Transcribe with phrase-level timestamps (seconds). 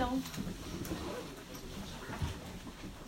[0.00, 0.18] então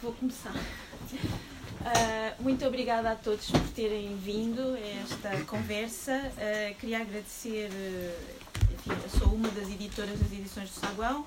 [0.03, 0.55] vou começar.
[0.55, 6.13] Uh, muito obrigada a todos por terem vindo a esta conversa.
[6.13, 11.25] Uh, queria agradecer, uh, enfim, sou uma das editoras das edições do Saguão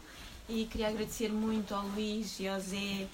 [0.48, 3.08] e queria agradecer muito ao Luís e ao Zé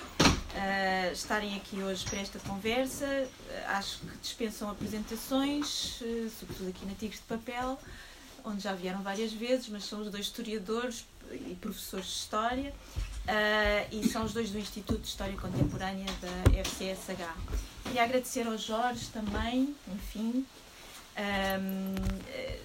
[1.13, 3.29] estarem aqui hoje para esta conversa.
[3.67, 6.03] acho que dispensam apresentações,
[6.37, 7.79] sobretudo aqui na Tigres de Papel,
[8.43, 12.73] onde já vieram várias vezes, mas são os dois historiadores e professores de História
[13.21, 17.23] Uh, e são os dois do Instituto de História Contemporânea da FCSH.
[17.83, 20.43] Queria agradecer ao Jorge também, enfim,
[21.15, 21.95] um,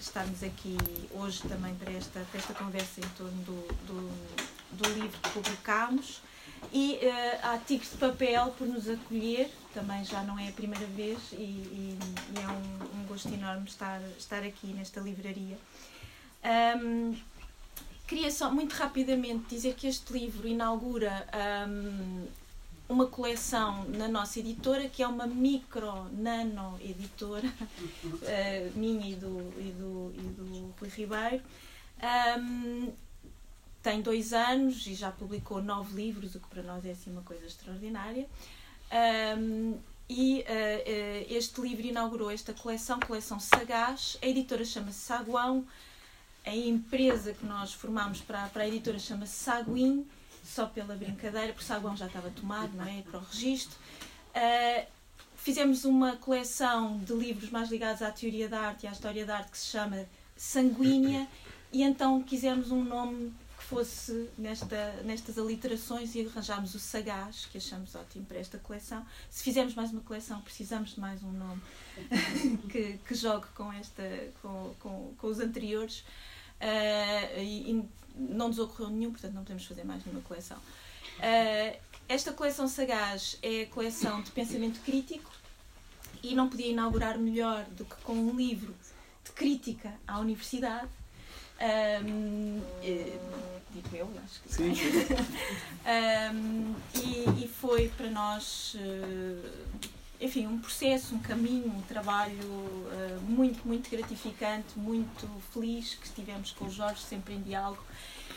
[0.01, 0.79] estarmos aqui
[1.13, 4.11] hoje também para esta, para esta conversa em torno do, do,
[4.73, 6.23] do livro que publicámos
[6.73, 10.87] e uh, à Tigres de Papel por nos acolher, também já não é a primeira
[10.87, 11.99] vez e, e,
[12.35, 15.59] e é um, um, gosto enorme estar, estar aqui nesta livraria.
[16.43, 17.15] Um,
[18.07, 21.27] Queria só muito rapidamente dizer que este livro inaugura
[21.69, 22.27] um,
[22.89, 29.53] uma coleção na nossa editora, que é uma micro nano editora, uh, minha e do,
[29.59, 31.43] e do, e do Rui Ribeiro.
[32.39, 32.93] Um,
[33.83, 37.23] tem dois anos e já publicou nove livros, o que para nós é assim uma
[37.23, 38.29] coisa extraordinária.
[39.37, 39.79] Um,
[40.09, 44.17] e uh, este livro inaugurou esta coleção, coleção Sagaz.
[44.23, 45.67] A editora chama-se Saguão
[46.47, 50.07] a empresa que nós formámos para, para a editora chama-se Saguin,
[50.45, 53.03] só pela brincadeira, porque Saguão já estava tomado, não é?
[53.03, 53.77] Para o registro.
[54.29, 54.87] Uh,
[55.37, 59.39] fizemos uma coleção de livros mais ligados à teoria da arte e à história da
[59.39, 61.27] arte que se chama Sanguínea,
[61.73, 67.59] e então quisemos um nome que fosse nesta, nestas aliterações e arranjámos o Sagaz, que
[67.59, 69.05] achamos ótimo para esta coleção.
[69.29, 71.61] Se fizermos mais uma coleção, precisamos de mais um nome
[72.71, 74.05] que, que jogue com, esta,
[74.41, 76.05] com, com, com os anteriores.
[76.61, 80.57] Uh, e, e, não nos ocorreu nenhum, portanto não podemos fazer mais nenhuma coleção.
[81.19, 81.77] Uh,
[82.09, 85.31] esta coleção Sagaz é a coleção de pensamento crítico
[86.23, 88.75] e não podia inaugurar melhor do que com um livro
[89.25, 90.89] de crítica à universidade.
[91.59, 93.19] Um, eh,
[93.73, 94.75] digo eu, acho que sim.
[94.75, 94.83] sim.
[96.35, 99.89] um, e, e, foi para nós uh,
[100.21, 106.53] enfim, um processo, um caminho, um trabalho uh, muito, muito gratificante, muito feliz que estivemos
[106.53, 107.83] com o Jorge sempre em diálogo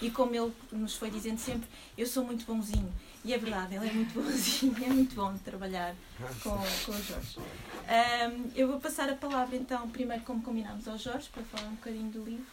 [0.02, 1.68] e como ele nos foi dizendo sempre,
[1.98, 2.92] eu sou muito bonzinho.
[3.24, 5.94] E é verdade, ele é muito bonzinho, é muito bom trabalhar
[6.42, 7.38] com, com o Jorge.
[7.40, 11.76] Um, eu vou passar a palavra então, primeiro como combinámos ao Jorge, para falar um
[11.76, 12.46] bocadinho do livro.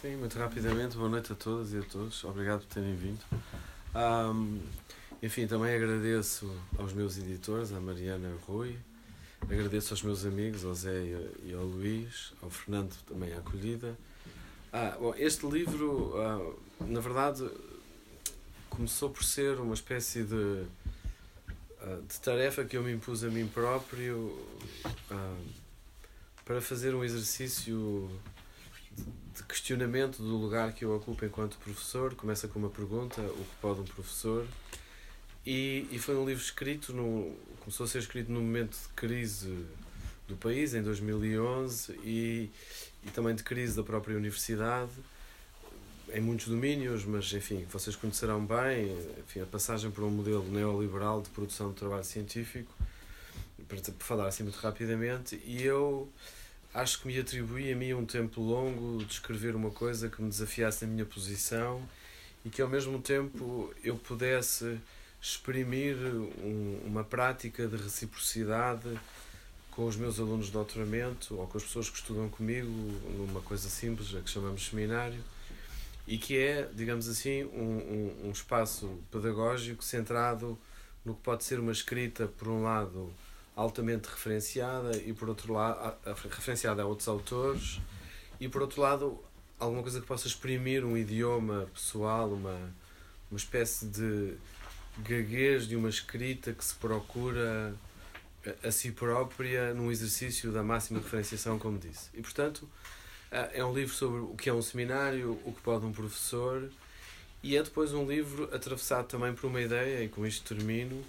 [0.00, 3.20] Sim, muito rapidamente, boa noite a todas e a todos, obrigado por terem vindo.
[3.94, 4.60] Um,
[5.22, 8.76] enfim, também agradeço aos meus editores, à Mariana Rui,
[9.42, 11.04] agradeço aos meus amigos, ao Zé
[11.44, 13.96] e ao Luís, ao Fernando também a acolhida.
[14.72, 17.48] Ah, bom, este livro, ah, na verdade,
[18.68, 20.64] começou por ser uma espécie de,
[21.80, 24.36] ah, de tarefa que eu me impus a mim próprio
[25.08, 25.36] ah,
[26.44, 28.10] para fazer um exercício
[29.36, 32.14] de questionamento do lugar que eu ocupo enquanto professor.
[32.16, 34.46] Começa com uma pergunta: o que pode um professor?
[35.44, 39.66] E, e foi um livro escrito, no, começou a ser escrito num momento de crise
[40.28, 42.50] do país, em 2011, e,
[43.04, 44.92] e também de crise da própria universidade,
[46.12, 51.22] em muitos domínios, mas enfim, vocês conhecerão bem enfim, a passagem por um modelo neoliberal
[51.22, 52.72] de produção de trabalho científico,
[53.66, 56.08] para falar assim muito rapidamente, e eu
[56.74, 60.28] acho que me atribuí a mim um tempo longo de escrever uma coisa que me
[60.28, 61.82] desafiasse na minha posição
[62.44, 64.78] e que ao mesmo tempo eu pudesse
[65.22, 68.98] exprimir um, uma prática de reciprocidade
[69.70, 72.68] com os meus alunos de doutoramento ou com as pessoas que estudam comigo
[73.16, 75.22] numa coisa simples, a que chamamos seminário,
[76.08, 80.58] e que é, digamos assim, um, um, um espaço pedagógico centrado
[81.04, 83.12] no que pode ser uma escrita, por um lado,
[83.54, 85.96] altamente referenciada e, por outro lado,
[86.30, 87.80] referenciada a outros autores,
[88.40, 89.22] e, por outro lado,
[89.58, 92.74] alguma coisa que possa exprimir um idioma pessoal, uma,
[93.30, 94.36] uma espécie de
[94.98, 97.74] gaguez de uma escrita que se procura
[98.64, 102.10] a, si própria num exercício da máxima referenciação, como disse.
[102.14, 102.68] E, portanto,
[103.30, 106.68] é um livro sobre o que é um seminário, o que pode um professor,
[107.42, 111.02] e é depois um livro atravessado também por uma ideia, e com isto termino,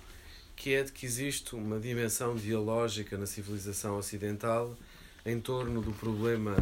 [0.56, 4.78] que é de que existe uma dimensão dialógica na civilização ocidental
[5.26, 6.56] em torno do problema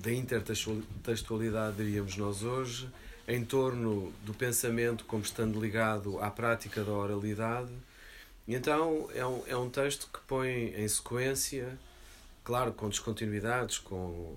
[0.00, 2.88] da intertextualidade, diríamos nós hoje,
[3.26, 7.72] em torno do pensamento como estando ligado à prática da oralidade.
[8.46, 11.78] E então é um, é um texto que põe em sequência,
[12.42, 14.36] claro, com descontinuidades, com,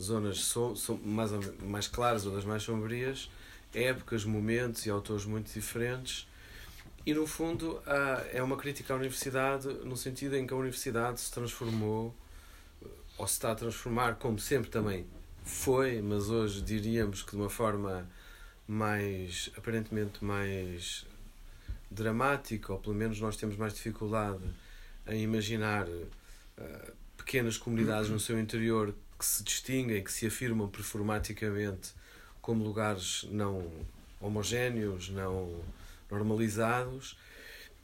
[0.00, 1.30] zonas so, so, mais,
[1.62, 3.30] mais claras, zonas mais sombrias,
[3.74, 6.28] épocas, momentos e autores muito diferentes.
[7.04, 7.80] E no fundo
[8.32, 12.14] é uma crítica à universidade no sentido em que a universidade se transformou,
[13.16, 15.06] ou se está a transformar, como sempre também
[15.44, 18.08] foi, mas hoje diríamos que de uma forma
[18.66, 21.06] mais, aparentemente mais
[21.90, 24.42] dramática, ou pelo menos nós temos mais dificuldade
[25.06, 31.94] em imaginar uh, pequenas comunidades no seu interior que se distinguem, que se afirmam performaticamente
[32.42, 33.70] como lugares não
[34.20, 35.60] homogéneos, não
[36.10, 37.16] normalizados.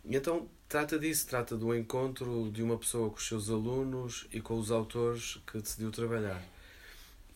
[0.05, 4.41] E então trata disso, trata do encontro de uma pessoa com os seus alunos e
[4.41, 6.43] com os autores que decidiu trabalhar.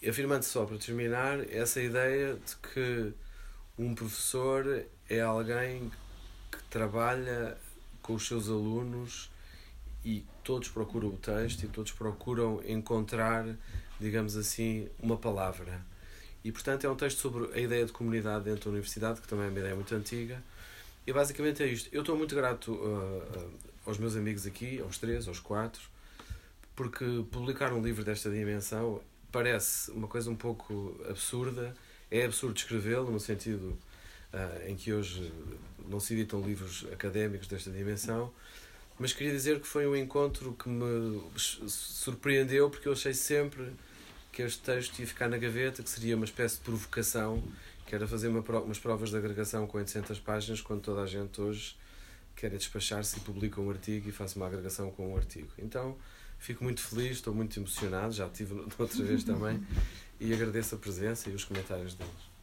[0.06, 3.12] Afirmando só para terminar essa ideia de que
[3.78, 5.90] um professor é alguém
[6.50, 7.56] que trabalha
[8.02, 9.31] com os seus alunos
[10.05, 13.44] e todos procuram o texto e todos procuram encontrar,
[14.00, 15.84] digamos assim, uma palavra.
[16.44, 19.46] E portanto é um texto sobre a ideia de comunidade dentro da universidade, que também
[19.46, 20.43] é uma ideia muito antiga.
[21.06, 21.88] E basicamente é isto.
[21.93, 23.50] Eu estou muito grato uh,
[23.84, 25.82] aos meus amigos aqui, aos três, aos quatro,
[26.75, 29.00] porque publicar um livro desta dimensão
[29.32, 31.75] parece uma coisa um pouco absurda.
[32.11, 33.79] É absurdo escrevê-lo, no sentido
[34.32, 35.32] uh, em que hoje
[35.88, 38.32] não se editam livros académicos desta dimensão
[38.99, 43.73] mas queria dizer que foi um encontro que me surpreendeu porque eu achei sempre
[44.32, 47.43] que este texto ia ficar na gaveta, que seria uma espécie de provocação,
[47.87, 51.41] que era fazer uma, umas provas de agregação com 800 páginas, quando toda a gente
[51.41, 51.76] hoje
[52.35, 55.49] quer despachar-se e publica um artigo e faz uma agregação com um artigo.
[55.59, 55.97] Então,
[56.38, 59.62] fico muito feliz, estou muito emocionado, já tive outra vez também,
[60.20, 62.36] e agradeço a presença e os comentários deles.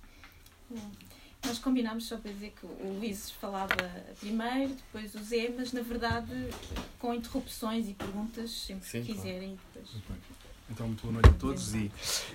[1.45, 3.75] Nós combinámos só para dizer que o Luís falava
[4.19, 6.31] primeiro, depois o Zé, mas na verdade
[6.97, 9.59] com interrupções e perguntas sempre Sim, que quiserem.
[9.73, 9.87] Claro.
[9.93, 10.43] Depois.
[10.69, 11.91] Então, muito boa noite a todos e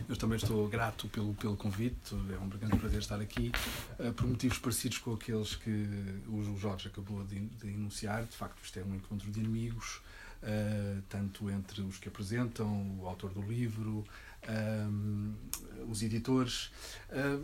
[0.08, 2.14] eu também estou grato pelo, pelo convite.
[2.14, 3.50] É um grande prazer estar aqui,
[3.98, 5.88] uh, por motivos parecidos com aqueles que
[6.28, 8.24] o Jorge acabou de, de enunciar.
[8.24, 10.02] De facto, isto é um encontro de inimigos,
[10.42, 14.04] uh, tanto entre os que apresentam, o autor do livro,
[14.48, 15.34] um,
[15.88, 16.70] os editores,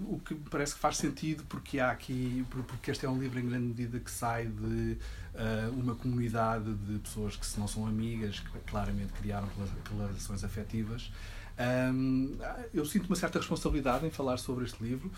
[0.06, 3.48] o que parece que faz sentido porque há aqui, porque este é um livro em
[3.48, 4.98] grande medida que sai de
[5.34, 9.48] uh, uma comunidade de pessoas que se não são amigas, que claramente criaram
[9.90, 11.10] relações afetivas.
[11.58, 12.36] Um,
[12.72, 15.10] eu sinto uma certa responsabilidade em falar sobre este livro.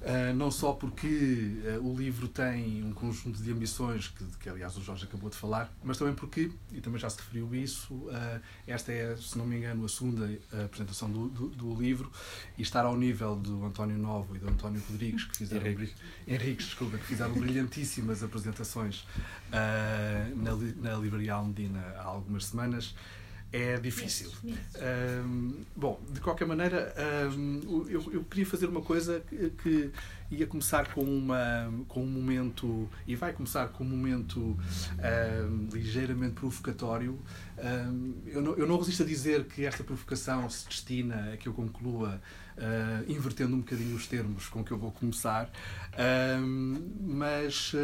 [0.00, 4.74] Uh, não só porque uh, o livro tem um conjunto de ambições, que, que aliás
[4.78, 8.40] o Jorge acabou de falar, mas também porque, e também já se referiu isso, uh,
[8.66, 10.26] esta é, se não me engano, a segunda
[10.64, 12.10] apresentação do, do, do, livro
[12.56, 15.94] e estar ao nível do António Novo e do António Rodrigues, que fizeram, Henrique.
[16.26, 19.06] Henriques, desculpa, que fizeram brilhantíssimas apresentações
[19.50, 22.94] na, na Livraria Almedina há algumas semanas
[23.52, 24.30] é difícil.
[25.24, 26.94] Um, bom, de qualquer maneira,
[27.36, 29.90] um, eu, eu, queria fazer uma coisa que, que,
[30.30, 36.34] ia começar com, uma, com um momento, e vai começar com um momento um, ligeiramente
[36.34, 37.18] provocatório.
[38.26, 41.52] eu, não, eu não resisto a dizer que esta provocação se destina a que eu
[41.52, 42.20] conclua
[42.56, 45.50] uh, invertendo um bocadinho os termos com que eu vou começar,
[47.00, 47.74] mas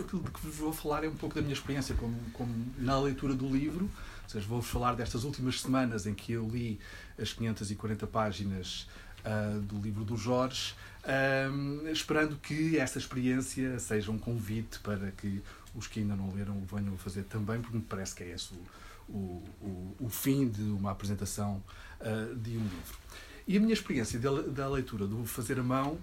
[0.00, 2.98] aquilo de que vos vou falar é um pouco da minha experiência como, como na
[2.98, 3.88] leitura do livro
[4.24, 6.80] ou seja, vou-vos falar destas últimas semanas em que eu li
[7.20, 8.88] as 540 páginas
[9.24, 10.74] uh, do livro do Jorge,
[11.04, 15.42] uh, esperando que essa experiência seja um convite para que
[15.74, 18.30] os que ainda não leram o venham a fazer também, porque me parece que é
[18.30, 21.62] esse o, o, o, o fim de uma apresentação
[22.00, 22.98] uh, de um livro.
[23.46, 25.98] E a minha experiência da leitura do Fazer a Mão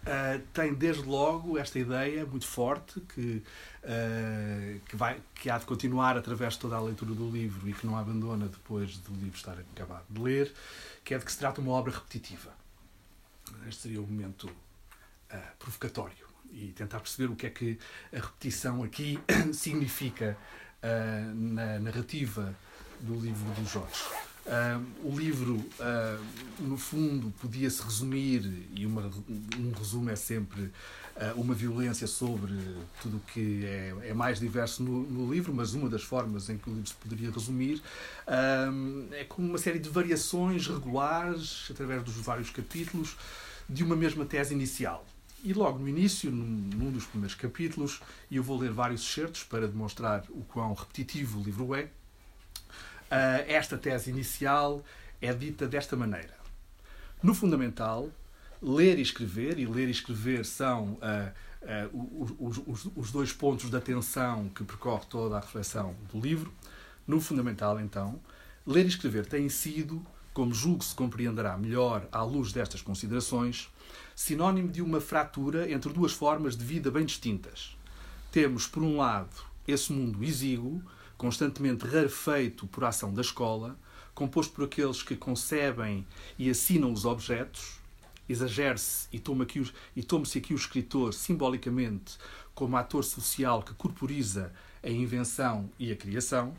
[0.00, 3.42] Uh, tem desde logo esta ideia muito forte que,
[4.86, 7.86] que, vai, que há de continuar através de toda a leitura do livro e que
[7.86, 10.52] não abandona depois do livro estar acabado de ler,
[11.04, 12.52] que é de que se trata uma obra repetitiva.
[13.66, 17.78] Este seria o momento uh, provocatório e tentar perceber o que é que
[18.12, 19.18] a repetição aqui
[19.52, 20.36] significa
[21.34, 22.56] na narrativa
[23.00, 24.02] do livro do Jorge.
[24.46, 26.24] Uh, o livro, uh,
[26.58, 29.10] no fundo, podia-se resumir, e uma,
[29.58, 30.72] um resumo é sempre uh,
[31.36, 32.52] uma violência sobre
[33.02, 36.56] tudo o que é, é mais diverso no, no, livro, mas uma das formas em
[36.56, 37.82] que o livro se poderia resumir
[39.12, 43.16] é com uma série de variações regulares, através dos vários capítulos,
[43.68, 45.04] de uma mesma tese inicial.
[45.44, 48.00] E logo no início, num, num dos primeiros capítulos,
[48.30, 51.88] e eu vou ler vários excertos para demonstrar o quão repetitivo o livro é,
[53.10, 54.84] Uh, esta tese inicial
[55.20, 56.32] é dita desta maneira.
[57.20, 58.08] No fundamental,
[58.62, 63.70] ler e escrever, e ler e escrever são uh, uh, os, os, os, dois pontos
[63.70, 66.52] de atenção que percorre toda a reflexão do livro.
[67.06, 68.20] No fundamental, então,
[68.66, 73.68] ler e escrever têm sido como julgo se compreenderá melhor à luz destas considerações,
[74.14, 77.76] sinónimo de uma fratura entre duas formas de vida bem distintas.
[78.30, 80.82] Temos, por um lado, esse mundo exíguo,
[81.16, 83.76] constantemente rarefeito por ação da escola,
[84.14, 86.06] composto por aqueles que concebem
[86.38, 87.79] e assinam os objetos,
[88.30, 92.16] exagere-se e tome-se aqui, e aqui o escritor simbolicamente
[92.54, 96.54] como ator social que corporiza a invenção e a criação,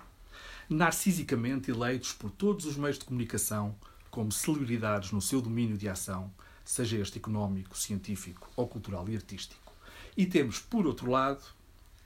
[0.70, 3.76] narcisicamente eleitos por todos os meios de comunicação
[4.10, 6.32] como celebridades no seu domínio de ação,
[6.64, 9.72] seja este económico, científico ou cultural e artístico.
[10.16, 11.42] E temos, por outro lado,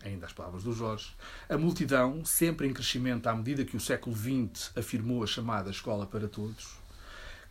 [0.04, 1.16] ainda as palavras do Jorge,
[1.50, 6.06] a multidão, sempre em crescimento à medida que o século XX afirmou a chamada escola
[6.06, 6.78] para todos,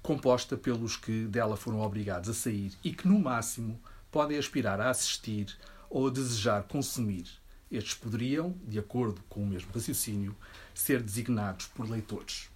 [0.04, 3.80] composta pelos que dela foram obrigados a sair e que, no máximo,
[4.12, 5.56] podem aspirar a assistir
[5.88, 7.26] ou a desejar consumir.
[7.70, 10.36] Estes poderiam, de acordo com o mesmo raciocínio,
[10.74, 12.50] ser designados por leitores.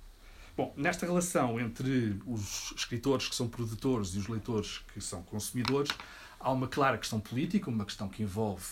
[0.55, 5.91] Bom, nesta relação entre os escritores que são produtores e os leitores que são consumidores,
[6.39, 8.67] há uma clara questão política, uma questão que envolve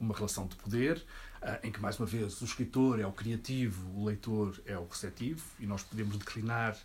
[0.00, 1.04] uma relação de poder,
[1.42, 4.86] ah, em que, mais uma vez, o escritor é o criativo, o leitor é o
[4.86, 6.76] receptivo, e nós podemos declinar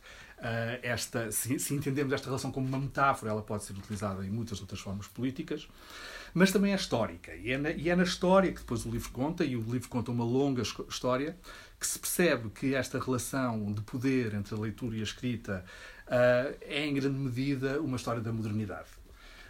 [0.83, 4.61] esta, se, se entendemos esta relação como uma metáfora, ela pode ser utilizada em muitas
[4.61, 5.67] outras formas políticas,
[6.33, 7.35] mas também é histórica.
[7.35, 9.89] E é, na, e é na história que depois o livro conta, e o livro
[9.89, 11.35] conta uma longa história,
[11.79, 15.63] que se percebe que esta relação de poder entre a leitura e a escrita
[16.07, 18.89] uh, é, em grande medida, uma história da modernidade.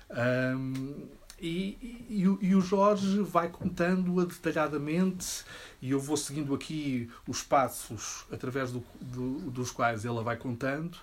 [0.09, 1.07] Um,
[1.39, 5.43] e, e, e, o Jorge vai contando-a detalhadamente,
[5.79, 10.97] e eu vou seguindo aqui os passos através do, do, dos quais ela vai contando,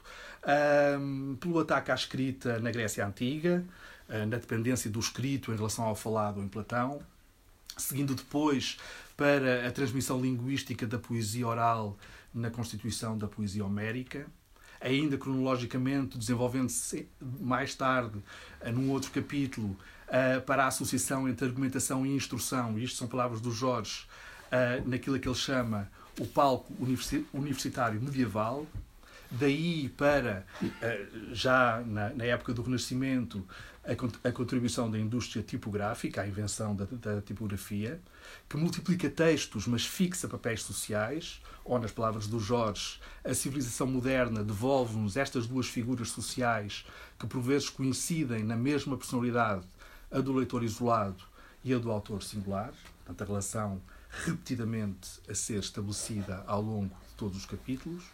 [0.98, 3.64] um, pelo ataque à escrita na Grécia Antiga,
[4.08, 7.00] uh, na dependência do escrito em relação ao falado em Platão,
[7.76, 8.76] seguindo depois
[9.16, 11.96] para a transmissão linguística da poesia oral
[12.34, 14.26] na constituição da poesia homérica,
[14.80, 17.08] ainda cronologicamente desenvolvendo-se
[17.40, 18.18] mais tarde,
[18.72, 19.76] num outro capítulo,
[20.46, 24.06] para a associação entre argumentação e instrução, isto são palavras do Jorge,
[24.86, 25.90] naquilo que ele chama
[26.20, 26.72] o palco
[27.32, 28.66] universitário medieval,
[29.30, 30.46] daí para,
[31.32, 33.44] já na, época do Renascimento,
[34.22, 38.00] a, contribuição da indústria tipográfica, a invenção da, da tipografia,
[38.48, 44.42] que multiplica textos, mas fixa papéis sociais, ou, nas palavras do Jorge, a civilização moderna
[44.42, 46.86] devolve-nos estas duas figuras sociais
[47.18, 49.66] que por vezes coincidem na mesma personalidade,
[50.14, 51.22] a do leitor isolado
[51.64, 53.82] e a do autor singular, portanto, a relação
[54.24, 58.04] repetidamente a ser estabelecida ao longo de todos os capítulos.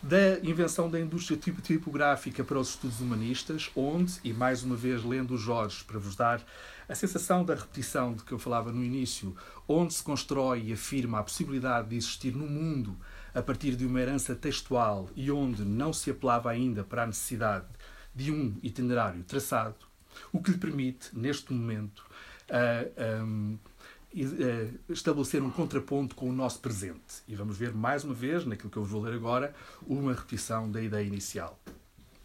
[0.00, 5.34] Da invenção da indústria tipográfica para os estudos humanistas, onde, e mais uma vez lendo
[5.34, 6.40] o Jorge para vos dar
[6.88, 11.18] a sensação da repetição de que eu falava no início, onde se constrói e afirma
[11.18, 12.96] a possibilidade de existir no mundo
[13.34, 17.66] a partir de uma herança textual e onde não se apelava ainda para a necessidade
[18.14, 19.87] de um itinerário traçado,
[20.32, 22.04] o que lhe permite, neste momento,
[22.50, 23.58] uh, um,
[24.88, 27.22] estabelecer um contraponto com o nosso presente.
[27.26, 29.54] E vamos ver mais uma vez, naquilo que eu vou ler agora,
[29.86, 31.58] uma repetição da ideia inicial.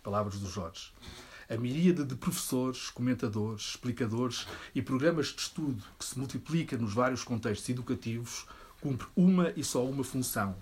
[0.01, 0.91] Palavras do Jorge.
[1.49, 7.23] A miríade de professores, comentadores, explicadores e programas de estudo que se multiplica nos vários
[7.23, 8.47] contextos educativos
[8.81, 10.55] cumpre uma e só uma função: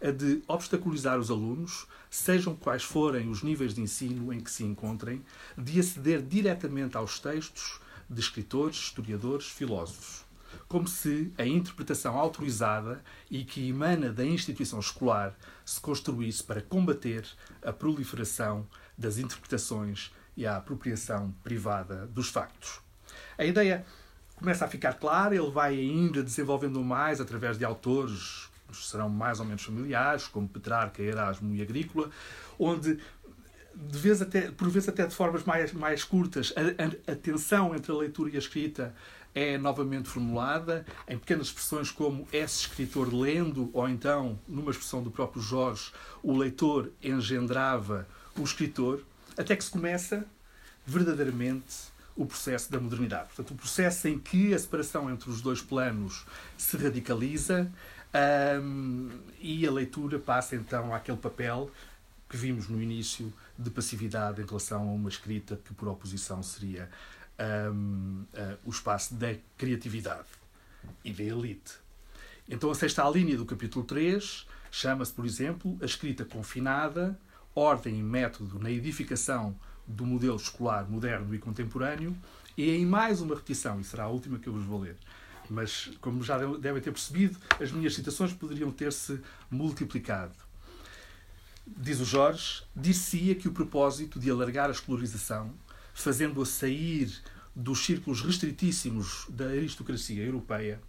[0.00, 4.64] a de obstaculizar os alunos, sejam quais forem os níveis de ensino em que se
[4.64, 5.24] encontrem,
[5.56, 10.28] de aceder diretamente aos textos de escritores, historiadores, filósofos
[10.68, 17.26] como se a interpretação autorizada e que emana da instituição escolar se construísse para combater
[17.62, 22.80] a proliferação das interpretações e a apropriação privada dos factos.
[23.36, 23.84] A ideia
[24.36, 29.46] começa a ficar clara, ele vai ainda desenvolvendo mais através de autores serão mais ou
[29.46, 32.10] menos familiares, como Petrarca, Erasmo e Agrícola,
[32.58, 32.98] onde
[33.74, 37.74] de vez até, por vezes até de formas mais, mais curtas, a, a, a tensão
[37.74, 38.94] entre a leitura e a escrita
[39.34, 45.10] é novamente formulada em pequenas expressões como esse escritor lendo, ou então, numa expressão do
[45.10, 49.02] próprio Jorge, o leitor engendrava o escritor,
[49.36, 50.24] até que se começa
[50.84, 53.28] verdadeiramente o processo da modernidade.
[53.28, 57.70] Portanto, o processo em que a separação entre os dois planos se radicaliza
[58.62, 59.10] um,
[59.40, 61.70] e a leitura passa então àquele papel
[62.28, 66.88] que vimos no início de passividade em relação a uma escrita que, por oposição, seria
[67.72, 70.28] um, uh, o espaço da criatividade
[71.04, 71.74] e da elite.
[72.48, 77.18] Então, a sexta linha do capítulo 3 chama-se, por exemplo, a escrita confinada,
[77.54, 79.54] ordem e método na edificação
[79.86, 82.16] do modelo escolar moderno e contemporâneo,
[82.56, 84.96] e em mais uma repetição, e será a última que eu vos vou ler.
[85.48, 90.34] Mas, como já devem ter percebido, as minhas citações poderiam ter-se multiplicado.
[91.66, 95.52] diz o Jorge, dir-se-ia que o propósito de alargar a escolarização,
[95.94, 97.12] fazendo-a sair
[97.54, 100.80] dos círculos restritíssimos da aristocracia europeia,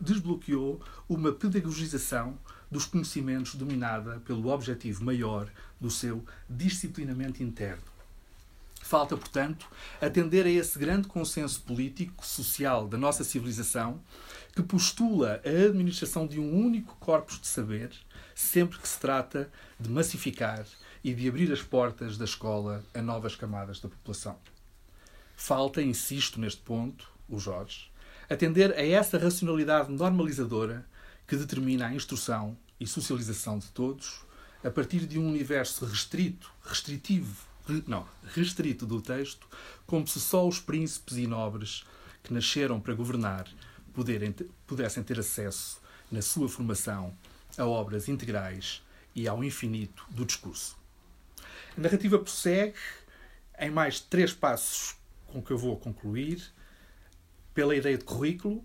[0.00, 2.38] desbloqueou uma pedagogização
[2.70, 7.93] dos conhecimentos dominada pelo objetivo maior do seu disciplinamento interno.
[8.84, 9.66] Falta, portanto,
[9.98, 13.98] atender a esse grande consenso político, social da nossa civilização,
[14.54, 17.92] que postula a administração de um único corpus de saber,
[18.34, 19.50] sempre que se trata
[19.80, 20.66] de massificar
[21.02, 24.36] e de abrir as portas da escola a novas camadas da população.
[25.34, 27.90] Falta, insisto neste ponto, o Jorge,
[28.28, 30.86] atender a essa racionalidade normalizadora
[31.26, 34.26] que determina a instrução e socialização de todos
[34.62, 37.53] a partir de um universo restrito, restritivo,
[37.86, 39.48] não, restrito do texto,
[39.86, 41.84] como se só os príncipes e nobres
[42.22, 43.48] que nasceram para governar
[44.66, 45.80] pudessem ter acesso,
[46.10, 47.16] na sua formação,
[47.56, 48.82] a obras integrais
[49.14, 50.76] e ao infinito do discurso.
[51.76, 52.74] A narrativa prossegue
[53.58, 56.42] em mais três passos com que eu vou concluir,
[57.52, 58.64] pela ideia de currículo,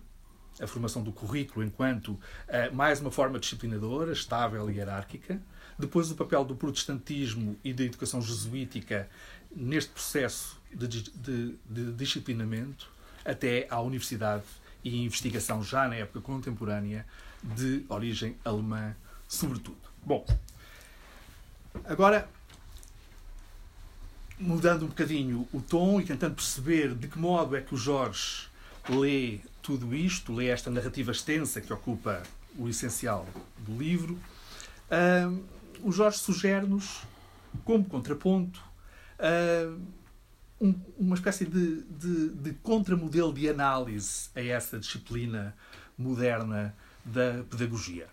[0.60, 5.42] a formação do currículo enquanto uh, mais uma forma disciplinadora, estável e hierárquica,
[5.80, 9.10] depois o papel do protestantismo e da educação jesuítica
[9.56, 12.92] neste processo de, de, de disciplinamento,
[13.24, 14.44] até à universidade
[14.84, 17.06] e investigação já na época contemporânea
[17.42, 18.94] de origem alemã,
[19.28, 19.80] sobretudo.
[20.04, 20.26] Bom,
[21.86, 22.30] agora
[24.38, 28.48] mudando um bocadinho o tom e tentando perceber de que modo é que o Jorge
[28.90, 32.24] lê tudo isto, lê esta narrativa extensa que ocupa
[32.58, 34.20] o essencial do livro,
[34.90, 37.04] uh, o Jorge sugere-nos,
[37.64, 38.62] como contraponto,
[39.20, 39.80] uh,
[40.62, 45.56] um, uma espécie de, de, de contramodelo de análise a essa disciplina
[45.98, 48.08] moderna da pedagogia.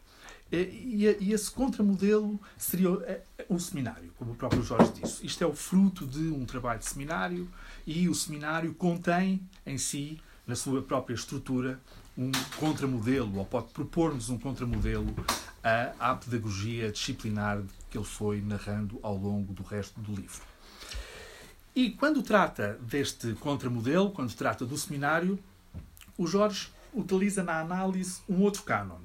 [0.50, 5.26] E, esse contramodelo seria é, é, o seminário, como o próprio Jorge disse.
[5.26, 7.49] Isto é o fruto de um trabalho de seminário
[7.85, 11.81] e o seminário contém em si, na sua própria estrutura,
[12.16, 15.14] um contramodelo, ou pode propor-nos um contramodelo
[15.62, 20.42] à, à pedagogia disciplinar que ele foi narrando ao longo do resto do livro.
[21.74, 25.38] E quando trata deste contramodelo, quando trata do seminário,
[26.16, 29.00] o Jorge utiliza na análise um outro cânon,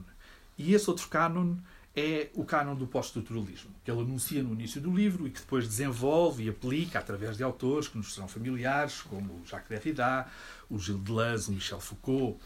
[0.58, 1.56] e esse outro cânon
[1.94, 5.68] é o cânon do pós-estruturalismo, que ele anuncia no início do livro e que depois
[5.68, 10.26] desenvolve e aplica através de autores que nos serão familiares, como Jacques Derrida,
[10.70, 12.40] o Gilles Deleuze, o Michel Foucault,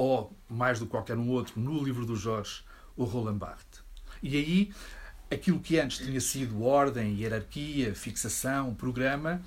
[0.00, 2.64] ou, mais do que qualquer um outro, no livro do Jorge,
[2.96, 3.82] o Roland Barthes.
[4.22, 4.72] E aí,
[5.30, 9.42] aquilo que antes tinha sido ordem, hierarquia, fixação, programa,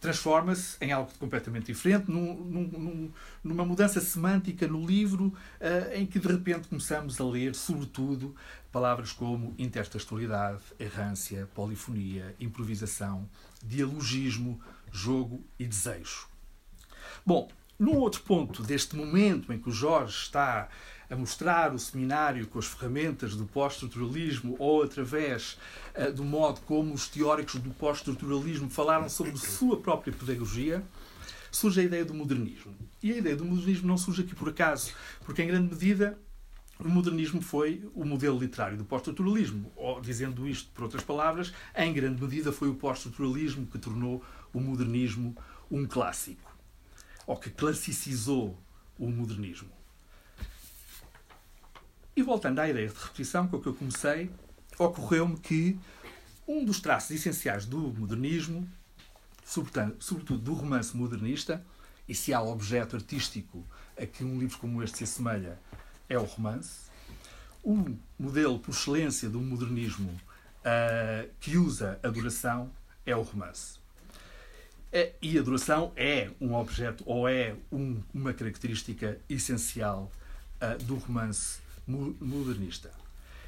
[0.00, 3.12] transforma-se em algo completamente diferente, num, num,
[3.44, 8.34] numa mudança semântica no livro, uh, em que de repente começamos a ler, sobretudo,
[8.72, 13.28] palavras como intertextualidade, errância, polifonia, improvisação,
[13.62, 16.26] dialogismo, jogo e desejo.
[17.24, 20.68] Bom, num outro ponto deste momento em que o Jorge está
[21.10, 25.58] a mostrar o seminário com as ferramentas do pós-estruturalismo ou através
[25.94, 30.82] uh, do modo como os teóricos do pós-estruturalismo falaram sobre sua própria pedagogia,
[31.50, 32.74] surge a ideia do modernismo.
[33.02, 34.92] E a ideia do modernismo não surge aqui por acaso,
[35.24, 36.18] porque em grande medida
[36.78, 39.72] o modernismo foi o modelo literário do pós-estruturalismo.
[39.76, 44.60] Ou, dizendo isto por outras palavras, em grande medida foi o pós-estruturalismo que tornou o
[44.60, 45.36] modernismo
[45.70, 46.53] um clássico,
[47.26, 48.58] ou que classicizou
[48.98, 49.70] o modernismo.
[52.16, 54.30] E voltando à ideia de repetição com a que eu comecei,
[54.78, 55.78] ocorreu-me que
[56.46, 58.68] um dos traços essenciais do modernismo,
[59.44, 61.64] sobretudo do romance modernista,
[62.08, 63.64] e se há objeto artístico
[63.98, 65.58] a que um livro como este se assemelha,
[66.08, 66.90] é o romance.
[67.62, 72.70] O modelo por excelência do modernismo uh, que usa a duração
[73.06, 73.83] é o romance.
[75.20, 80.08] E a duração é um objeto ou é um, uma característica essencial
[80.62, 82.92] uh, do romance modernista.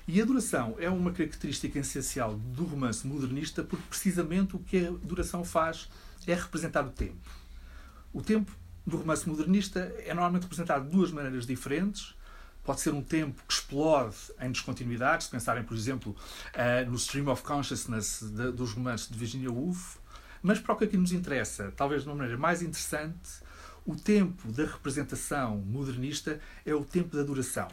[0.09, 4.91] E a duração é uma característica essencial do romance modernista porque precisamente o que a
[4.91, 5.89] duração faz
[6.27, 7.31] é representar o tempo.
[8.13, 8.51] O tempo
[8.85, 12.15] do romance modernista é normalmente representado de duas maneiras diferentes.
[12.65, 16.17] Pode ser um tempo que explode em descontinuidades, se pensarem, por exemplo,
[16.55, 19.99] uh, no Stream of Consciousness de, dos romances de Virginia Woolf.
[20.47, 23.43] Mas para o que aqui nos interessa, talvez de uma maneira mais interessante,
[23.85, 27.69] o tempo da representação modernista é o tempo da duração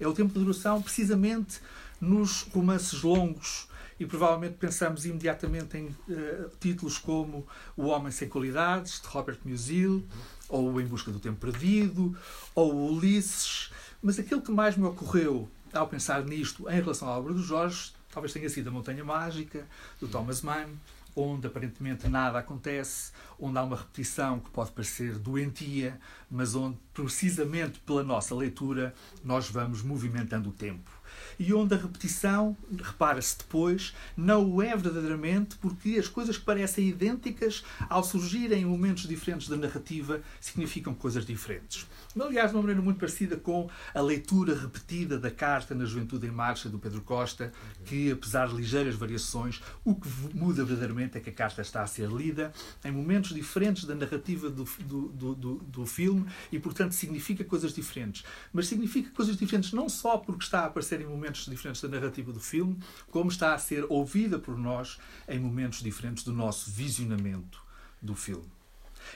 [0.00, 1.60] é o tempo de duração precisamente
[2.00, 9.00] nos romances longos e provavelmente pensamos imediatamente em uh, títulos como O Homem Sem Qualidades,
[9.00, 10.04] de Robert Musil,
[10.48, 12.16] ou Em Busca do Tempo Perdido,
[12.54, 13.72] ou Ulisses.
[14.00, 17.92] Mas aquilo que mais me ocorreu ao pensar nisto em relação à obra do Jorge
[18.10, 19.66] talvez tenha sido A Montanha Mágica,
[20.00, 20.68] do Thomas Mann,
[21.14, 25.98] onde aparentemente nada acontece, onde há uma repetição que pode parecer doentia,
[26.30, 28.94] mas onde, precisamente pela nossa leitura,
[29.24, 30.97] nós vamos movimentando o tempo
[31.38, 36.88] e onde a repetição, repara-se depois, não o é verdadeiramente porque as coisas que parecem
[36.88, 41.86] idênticas, ao surgirem em momentos diferentes da narrativa, significam coisas diferentes.
[42.18, 46.30] Aliás, de uma maneira muito parecida com a leitura repetida da carta na Juventude em
[46.30, 47.52] Marcha do Pedro Costa,
[47.84, 51.86] que, apesar de ligeiras variações, o que muda verdadeiramente é que a carta está a
[51.86, 52.52] ser lida
[52.84, 58.24] em momentos diferentes da narrativa do, do, do, do, filme e, portanto, significa coisas diferentes.
[58.52, 62.32] Mas significa coisas diferentes não só porque está a aparecer em momentos diferentes da narrativa
[62.32, 62.78] do filme,
[63.10, 67.62] como está a ser ouvida por nós em momentos diferentes do nosso visionamento
[68.00, 68.48] do filme.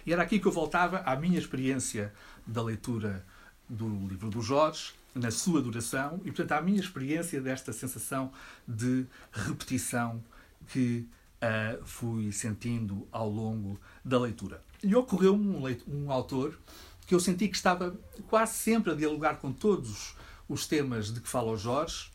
[0.07, 2.13] E era aqui que eu voltava à minha experiência
[2.47, 3.25] da leitura
[3.69, 8.33] do livro do Jorge, na sua duração, e portanto à minha experiência desta sensação
[8.67, 10.23] de repetição
[10.69, 11.07] que
[11.43, 14.63] uh, fui sentindo ao longo da leitura.
[14.83, 16.59] E ocorreu-me um, um autor
[17.07, 17.97] que eu senti que estava
[18.29, 20.15] quase sempre a dialogar com todos
[20.53, 22.11] os temas de que fala o Jorge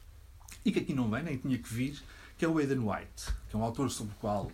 [0.63, 1.99] e que aqui não vem, nem tinha que vir,
[2.37, 4.51] que é o Aidan White, que é um autor sobre o qual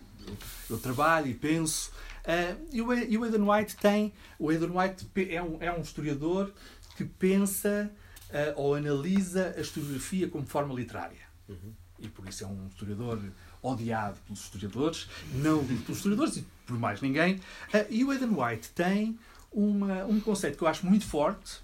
[0.70, 1.90] eu, trabalho e penso.
[2.24, 4.12] Uh, e, o, e Aidan White tem.
[4.38, 6.50] O Aidan White é um, é um historiador
[6.96, 7.92] que pensa
[8.30, 11.20] uh, ou analisa a historiografia como forma literária.
[11.46, 11.74] Uhum.
[11.98, 13.20] E por isso é um historiador
[13.62, 17.36] odiado pelos historiadores, não pelos historiadores e por mais ninguém.
[17.36, 19.18] Uh, e o Aidan White tem
[19.52, 21.62] uma, um conceito que eu acho muito forte,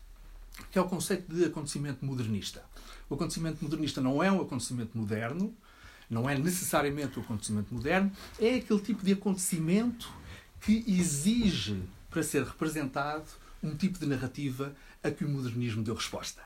[0.71, 2.65] que é o conceito de acontecimento modernista.
[3.09, 5.55] O acontecimento modernista não é um acontecimento moderno,
[6.09, 10.11] não é necessariamente o acontecimento moderno, é aquele tipo de acontecimento
[10.61, 13.25] que exige, para ser representado,
[13.63, 16.43] um tipo de narrativa a que o modernismo deu resposta.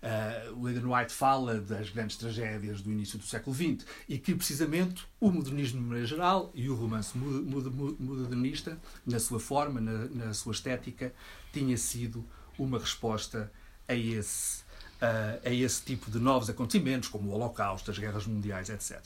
[0.00, 4.32] Uh, o Eden White fala das grandes tragédias do início do século XX e que,
[4.32, 10.34] precisamente, o modernismo, de maneira geral, e o romance modernista, na sua forma, na, na
[10.34, 11.12] sua estética,
[11.52, 12.24] tinha sido
[12.58, 13.50] uma resposta
[13.86, 14.62] a esse,
[15.00, 19.00] a esse tipo de novos acontecimentos, como o Holocausto, as guerras mundiais, etc.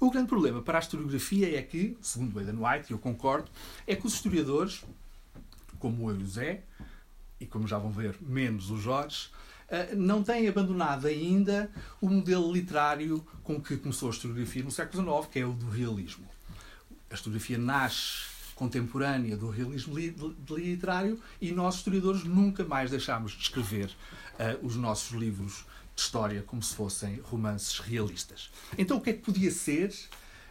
[0.00, 3.50] O grande problema para a historiografia é que, segundo Aidan White, e eu concordo,
[3.86, 4.82] é que os historiadores,
[5.78, 6.62] como eu e o Zé,
[7.38, 9.28] e como já vão ver, menos o Jorge,
[9.68, 15.02] uh, não têm abandonado ainda o modelo literário com que começou a historiografia no século
[15.02, 16.26] XIX, que é o do realismo.
[17.10, 18.29] A historiografia nasce
[18.60, 25.18] contemporânea do realismo literário e nós, historiadores, nunca mais deixámos de escrever uh, os nossos
[25.18, 25.64] livros
[25.96, 28.50] de história como se fossem romances realistas.
[28.76, 29.88] Então, o que é que podia ser,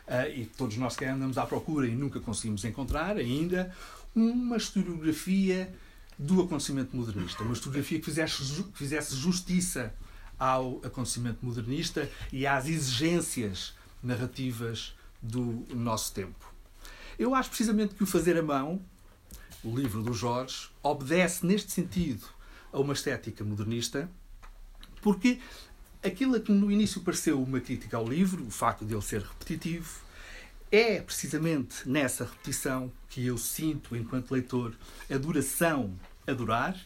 [0.07, 3.71] uh, e todos nós que andamos à procura e nunca conseguimos encontrar ainda,
[4.15, 5.71] uma historiografia
[6.17, 9.93] do acontecimento modernista, uma historiografia que fizesse, que fizesse justiça
[10.39, 16.48] ao acontecimento modernista e às exigências narrativas do nosso tempo.
[17.19, 18.81] Eu acho precisamente que o Fazer a Mão,
[19.61, 22.25] o livro do Jorge, obedece neste sentido
[22.71, 24.09] a uma estética modernista,
[25.01, 25.37] porque
[26.01, 29.99] aquilo que no início pareceu uma crítica ao livro, o facto de ele ser repetitivo,
[30.71, 34.73] é precisamente nessa repetição que eu sinto, enquanto leitor,
[35.13, 36.79] a duração a durar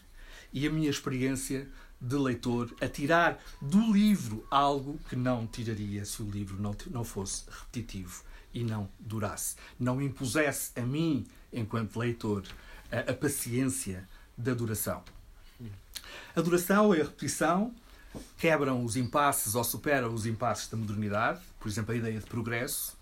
[0.51, 1.69] e a minha experiência
[2.03, 7.05] de leitor a tirar do livro algo que não tiraria se o livro não, não
[7.05, 9.55] fosse repetitivo e não durasse.
[9.79, 12.43] Não impusesse a mim, enquanto leitor,
[12.91, 15.01] a, a paciência da duração.
[16.35, 17.73] A duração e a repetição
[18.37, 22.97] quebram os impasses ou superam os impasses da modernidade, por exemplo, a ideia de progresso,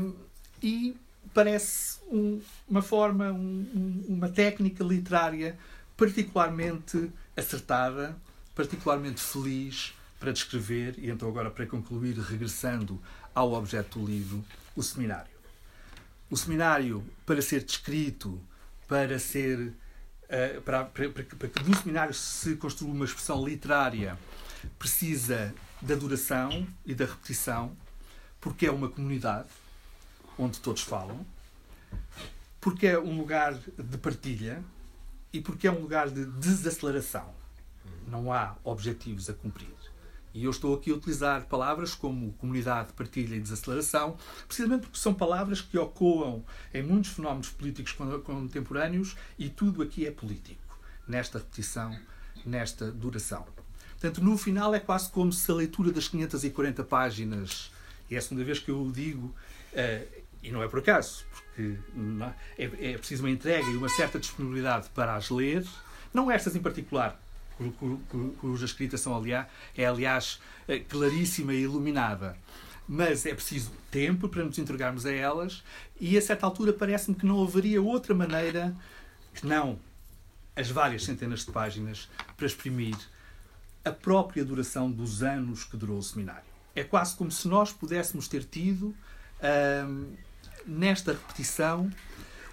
[0.00, 0.14] um,
[0.62, 0.96] e
[1.34, 5.58] parece um, uma forma, um, uma técnica literária
[5.96, 8.16] particularmente acertada,
[8.54, 13.00] particularmente feliz para descrever, e então agora para concluir, regressando
[13.34, 14.44] ao objeto do livro,
[14.74, 15.36] o seminário.
[16.30, 18.40] O seminário, para ser descrito,
[18.88, 19.74] para ser
[20.28, 24.18] eh, para, para, para, que do seminário se construa uma expressão literária,
[24.78, 27.76] precisa da duração e da repetição,
[28.40, 29.48] porque é uma comunidade
[30.36, 31.24] onde todos falam,
[32.60, 34.64] porque é um lugar de partilha
[35.36, 37.34] e porque é um lugar de desaceleração.
[38.08, 39.68] Não há objetivos a cumprir.
[40.32, 45.12] E eu estou aqui a utilizar palavras como comunidade, partilha e desaceleração, precisamente porque são
[45.12, 51.98] palavras que ocoam em muitos fenómenos políticos contemporâneos e tudo aqui é político, nesta repetição,
[52.44, 53.46] nesta duração.
[53.92, 57.70] Portanto, no final é quase como se a leitura das 540 páginas,
[58.10, 61.24] e é a segunda vez que eu o digo, uh, e não é por acaso,
[61.30, 61.45] porque
[62.58, 65.64] é, é preciso uma entrega e uma certa disponibilidade para as ler,
[66.12, 67.20] não estas em particular,
[68.40, 72.36] cuja escrita são, aliás, é, aliás, eh, claríssima e iluminada.
[72.88, 75.62] Mas é preciso tempo para nos entregarmos a elas,
[76.00, 78.74] e a certa altura parece-me que não haveria outra maneira
[79.34, 79.78] que não
[80.54, 82.96] as várias centenas de páginas para exprimir
[83.84, 86.42] a própria duração dos anos que durou o seminário.
[86.74, 88.94] É quase como se nós pudéssemos ter tido,
[89.86, 90.12] hum,
[90.66, 91.90] nesta repetição,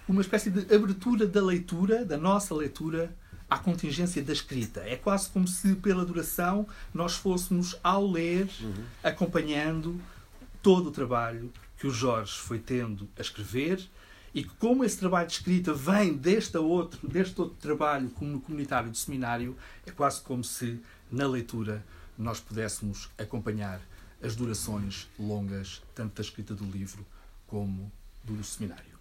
[0.08, 3.14] uma espécie de abertura da leitura, da nossa leitura,
[3.48, 4.80] à contingência da escrita.
[4.80, 8.84] É quase como se, pela duração, nós fôssemos, ao ler, uhum.
[9.02, 10.00] acompanhando
[10.62, 13.86] todo o trabalho que o Jorge foi tendo a escrever
[14.34, 18.90] e que, como esse trabalho de escrita vem deste outro, deste outro trabalho como comunitário
[18.90, 21.84] de seminário, é quase como se, na leitura,
[22.18, 23.80] nós pudéssemos acompanhar
[24.22, 27.06] as durações longas, tanto da escrita do livro
[27.46, 27.92] como
[28.24, 28.94] do seminário.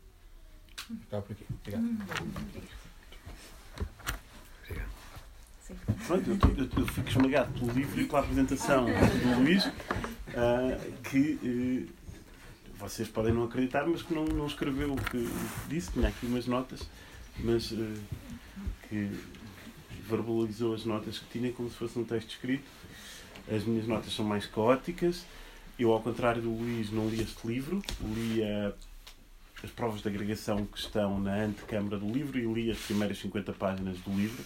[1.03, 1.45] Estava por aqui.
[1.49, 1.81] Obrigado.
[1.81, 1.97] Hum,
[4.63, 4.93] obrigado.
[6.05, 9.71] Pronto, eu, eu, eu, fico esmagado pelo livro e pela apresentação do Luís, uh,
[11.09, 11.89] que uh,
[12.77, 15.27] vocês podem não acreditar, mas que não, não escreveu o que,
[15.69, 16.81] disse, tinha aqui umas notas,
[17.39, 17.93] mas uh,
[18.89, 19.09] que
[20.07, 22.69] verbalizou as notas que tinha como se fosse um texto escrito.
[23.49, 25.25] As minhas notas são mais caóticas.
[25.79, 28.73] Eu, ao contrário do Luís, não li este livro, li a
[29.63, 33.53] as provas de agregação que estão na antecâmara do livro e li as primeiras 50
[33.53, 34.43] páginas do livro.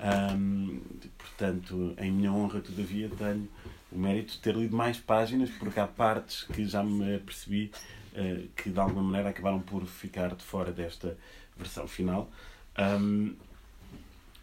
[0.00, 0.80] Um,
[1.16, 3.48] portanto, em minha honra, todavia, tenho
[3.90, 7.70] o mérito de ter lido mais páginas, porque há partes que já me percebi
[8.12, 11.16] uh, que de alguma maneira acabaram por ficar de fora desta
[11.56, 12.30] versão final.
[12.78, 13.34] Um,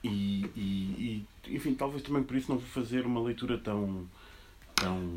[0.04, 4.08] e, e, e, enfim, talvez também por isso não vou fazer uma leitura tão,
[4.74, 5.14] tão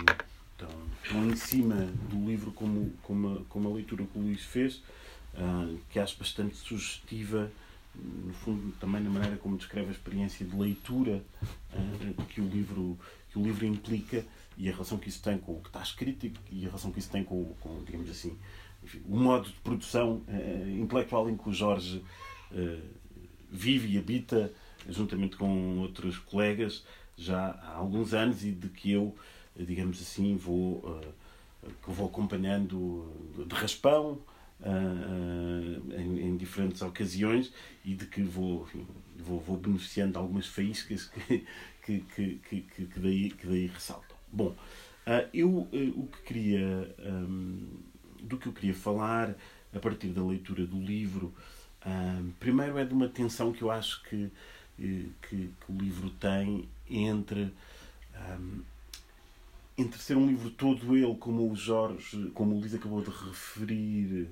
[0.65, 1.77] tão, tão em cima
[2.11, 4.83] do livro como, como, a, como a leitura que o Luís fez,
[5.35, 7.51] uh, que acho bastante sugestiva,
[7.95, 11.23] no fundo, também na maneira como descreve a experiência de leitura
[11.73, 12.99] uh, que, o livro,
[13.31, 14.25] que o livro implica
[14.57, 16.99] e a relação que isso tem com o que está escrito e a relação que
[16.99, 18.37] isso tem com, com digamos assim,
[18.83, 22.03] enfim, o modo de produção uh, intelectual em que o Jorge
[23.51, 24.53] vive e habita
[24.89, 26.85] juntamente com outros colegas
[27.17, 29.17] já há alguns anos e de que eu
[29.57, 31.01] digamos assim, vou,
[31.85, 33.07] que vou acompanhando
[33.47, 34.21] de raspão
[34.61, 37.53] uh, em, em, diferentes ocasiões
[37.85, 38.69] e de que vou,
[39.17, 41.11] vou, vou beneficiando de algumas faíscas
[41.85, 44.17] que, que, que, que, daí, que daí ressaltam.
[44.33, 44.55] Bom,
[45.33, 46.95] eu o que queria,
[48.21, 49.35] do que eu queria falar
[49.73, 51.33] a partir da leitura do livro,
[52.41, 54.31] primeiro é de uma tensão que eu acho que,
[54.77, 57.53] que, o livro tem entre
[59.77, 64.29] entre ser um livro todo ele, como o Jorge, como o Luís acabou de referir,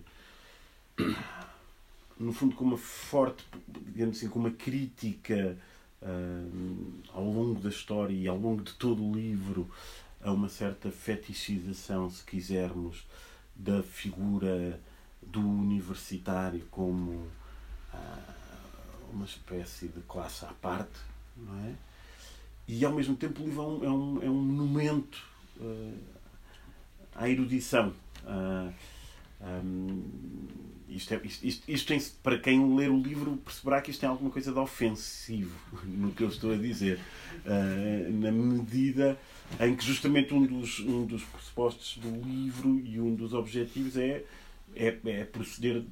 [2.18, 5.58] no fundo com uma forte, digamos assim, com uma crítica
[6.00, 9.68] uh, ao longo da história e ao longo de todo o livro
[10.22, 13.04] a uma certa fetichização, se quisermos,
[13.56, 14.80] da figura
[15.20, 17.10] do universitário como
[17.92, 18.32] uh,
[19.12, 21.00] uma espécie de classe à parte,
[21.36, 21.74] não é?
[22.68, 25.31] E ao mesmo tempo o livro é um, é um, é um monumento
[27.14, 27.92] à erudição.
[28.24, 28.72] Uh,
[29.40, 30.02] um,
[30.88, 34.08] isto, é, isto, isto, isto tem, para quem ler o livro perceberá que isto tem
[34.08, 37.00] alguma coisa de ofensivo no que eu estou a dizer,
[37.44, 39.18] uh, na medida
[39.58, 44.24] em que justamente um dos, um dos pressupostos do livro e um dos objetivos é,
[44.74, 45.82] é, é proceder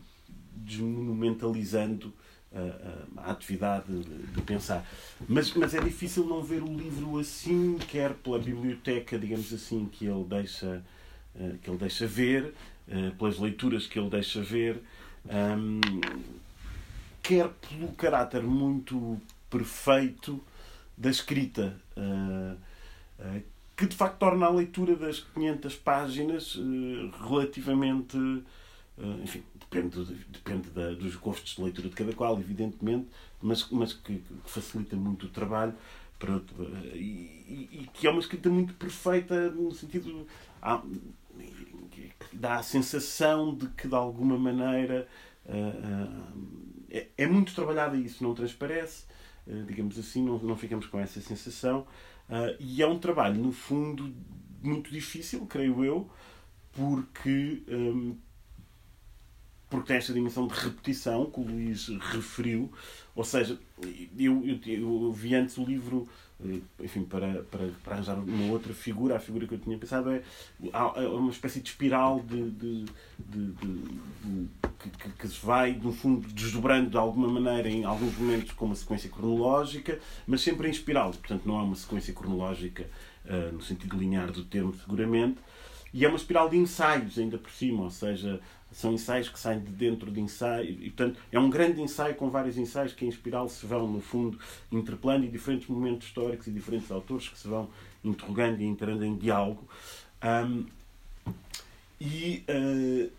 [0.54, 2.12] desmonumentalizando
[2.54, 4.84] a, a, atividade de pensar.
[5.28, 10.06] Mas, mas é difícil não ver o livro assim, quer pela biblioteca, digamos assim, que
[10.06, 10.82] ele deixa,
[11.38, 12.52] eh, que ele deixa ver,
[12.88, 14.82] eh, pelas leituras que ele deixa ver,
[17.22, 20.42] quer pelo caráter muito perfeito
[20.96, 23.42] da escrita, eh,
[23.76, 26.58] que de facto torna a leitura das 500 páginas
[27.26, 28.42] relativamente
[29.22, 33.08] enfim, depende, depende da, dos gostos de leitura de cada qual, evidentemente,
[33.40, 35.74] mas, mas que, que facilita muito o trabalho
[36.18, 36.40] para,
[36.94, 40.26] e, e, que é uma escrita muito perfeita no sentido.
[40.60, 40.82] Há,
[42.32, 45.08] dá a sensação de que de alguma maneira
[45.46, 46.52] uh,
[46.90, 49.04] é, é, muito trabalhada e isso não transparece,
[49.66, 51.86] digamos assim, não, não ficamos com essa sensação.
[52.58, 54.14] e é um trabalho, no fundo,
[54.62, 56.10] muito difícil, creio eu,
[56.72, 57.62] porque
[59.70, 62.70] porque tem esta dimensão de repetição que o Luís referiu.
[63.14, 63.58] Ou seja,
[64.18, 66.08] eu, eu, eu vi antes o livro
[66.44, 70.10] eh, enfim, para, para, para arranjar uma outra figura, a figura que eu tinha pensado
[70.10, 70.22] é,
[71.06, 72.84] uma espécie de espiral de, de,
[73.18, 78.52] de, de que, que, se vai, no fundo, desdobrando de alguma maneira em alguns momentos
[78.52, 81.10] com uma sequência cronológica, mas sempre em espiral.
[81.10, 82.88] Portanto, não é uma sequência cronológica
[83.26, 85.38] uh, no sentido linear do termo, seguramente.
[85.92, 88.40] E é uma espiral de ensaios, ainda por cima, ou seja,
[88.72, 92.30] são ensaios que saem de dentro de ensaio e, portanto, é um grande ensaio com
[92.30, 94.38] vários ensaios que em espiral se vão, no fundo,
[94.70, 97.68] interpelando e diferentes momentos históricos e diferentes autores que se vão
[98.04, 99.66] interrogando e entrando em diálogo.
[100.22, 100.66] Um,
[102.00, 103.10] e, uh,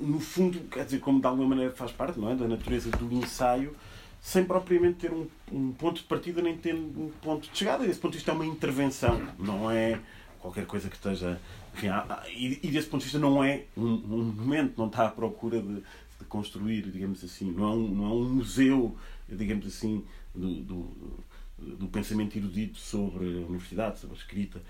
[0.00, 3.12] no fundo, quer dizer, como de alguma maneira faz parte não é, da natureza do
[3.12, 3.74] ensaio,
[4.20, 7.84] sem propriamente ter um, um ponto de partida nem ter um ponto de chegada.
[7.84, 9.98] Esse ponto vista é uma intervenção, não é
[10.38, 11.40] qualquer coisa que esteja
[11.74, 15.06] enfim, há, e, e, desse ponto de vista não é um, um momento, não está
[15.06, 18.96] à procura de, de, construir, digamos assim, não é um, não é um museu,
[19.28, 20.04] digamos assim,
[20.34, 21.24] do, do,
[21.58, 24.62] do pensamento erudito sobre a universidade, sobre a escrita.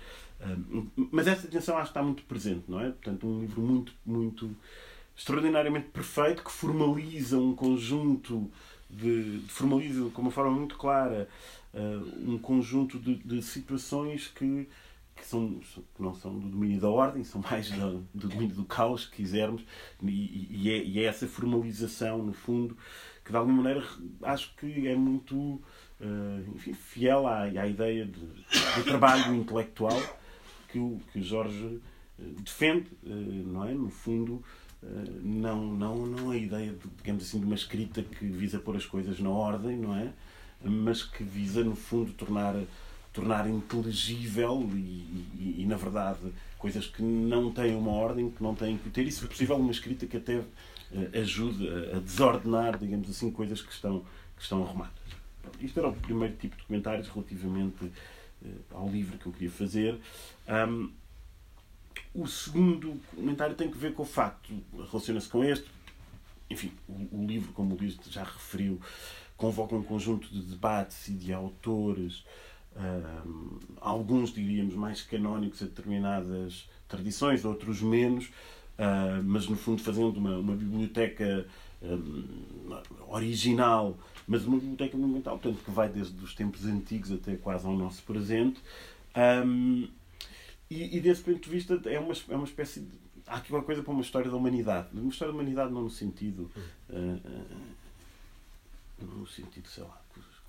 [1.11, 2.89] mas essa atenção acho que está muito presente, não é?
[2.89, 4.55] Portanto, um livro muito, muito
[5.15, 8.49] extraordinariamente perfeito que formaliza um conjunto
[8.89, 11.27] de, formaliza de uma forma muito clara
[11.73, 14.67] uh, um conjunto de, de situações que
[15.15, 15.59] que, são,
[15.95, 19.11] que não são do domínio da ordem, são mais do, do domínio do caos, se
[19.11, 19.63] quisermos,
[20.01, 22.77] e, e, é, e, é, essa formalização, no fundo,
[23.23, 23.85] que de alguma maneira
[24.23, 30.01] acho que é muito uh, enfim, fiel à, à ideia de, de, trabalho intelectual
[30.69, 31.81] que o, que o Jorge uh,
[32.41, 33.73] defende, uh, não é?
[33.73, 34.43] No fundo,
[35.21, 38.85] não, não, não a ideia, de, digamos assim, de uma escrita que visa pôr as
[38.85, 40.11] coisas na ordem, não é?
[40.61, 42.53] Mas que visa, no fundo, tornar
[43.13, 46.19] tornar inteligível e, e, e, na verdade,
[46.57, 49.71] coisas que não têm uma ordem, que não têm que ter, e se possível, uma
[49.71, 50.47] escrita que até uh,
[51.21, 54.03] ajude a, desordenar, digamos assim, coisas que estão,
[54.35, 54.93] que estão arrumadas.
[55.61, 59.99] Isto era o primeiro tipo de comentários relativamente uh, ao livro que eu queria fazer.
[60.47, 60.89] Um,
[62.15, 64.53] o segundo comentário tem que ver com o facto,
[64.91, 65.69] relaciona-se com este,
[66.49, 68.79] enfim, o, o livro, como o Luís já referiu,
[69.37, 72.23] convoca um conjunto de debates e de autores
[72.75, 80.17] Uh, alguns, diríamos, mais canónicos a determinadas tradições, outros menos, uh, mas no fundo fazendo
[80.17, 81.45] uma, uma biblioteca
[81.83, 87.65] um, original, mas uma biblioteca monumental, portanto, que vai desde os tempos antigos até quase
[87.65, 88.59] ao nosso presente.
[89.45, 89.87] Um,
[90.69, 93.03] e, e, desse ponto de vista é uma, é uma espécie de.
[93.27, 94.87] Há aqui uma coisa para uma história da humanidade.
[94.91, 96.49] Uma história da humanidade não no sentido.
[96.89, 97.19] Uh,
[98.99, 100.01] no sentido, sei lá,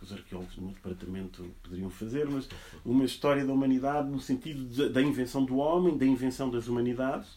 [0.04, 2.48] os arqueólogos do meu departamento poderiam fazer, mas
[2.84, 7.28] uma história da humanidade no sentido da invenção do homem, da invenção das humanidades.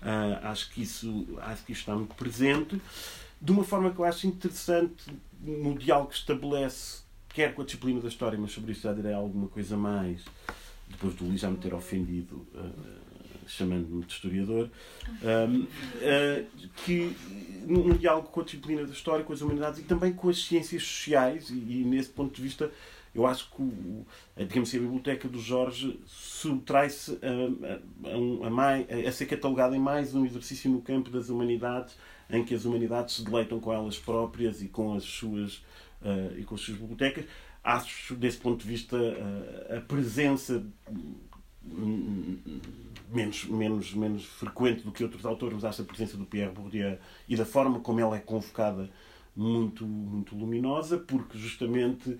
[0.00, 2.80] Uh, acho, que isso, acho que isso está muito presente.
[3.40, 5.04] De uma forma que eu acho interessante
[5.40, 9.12] no diálogo que estabelece, quer com a disciplina da história, mas sobre isso já direi
[9.12, 10.24] alguma coisa mais,
[10.88, 12.46] depois do Luís já me ter ofendido.
[12.54, 13.03] Uh,
[13.46, 14.70] chamando-me de historiador,
[15.22, 16.46] um, uh,
[16.84, 17.16] que
[17.66, 20.82] num diálogo com a disciplina da história, com as humanidades e também com as ciências
[20.82, 22.70] sociais, e, e nesse ponto de vista
[23.14, 24.04] eu acho que o,
[24.36, 29.78] a, digamos assim, a biblioteca do Jorge subtrai-se a, a, a, a, ser catalogada em
[29.78, 31.96] mais um exercício no campo das humanidades,
[32.28, 35.58] em que as humanidades se deleitam com elas próprias e com as suas,
[36.02, 37.24] uh, e com as suas bibliotecas.
[37.62, 40.66] Acho, desse ponto de vista, uh, a presença
[43.14, 46.98] menos, menos, menos frequente do que outros autores, mas acho a presença do Pierre Bourdieu
[47.28, 48.90] e da forma como ela é convocada
[49.36, 52.18] muito, muito luminosa, porque justamente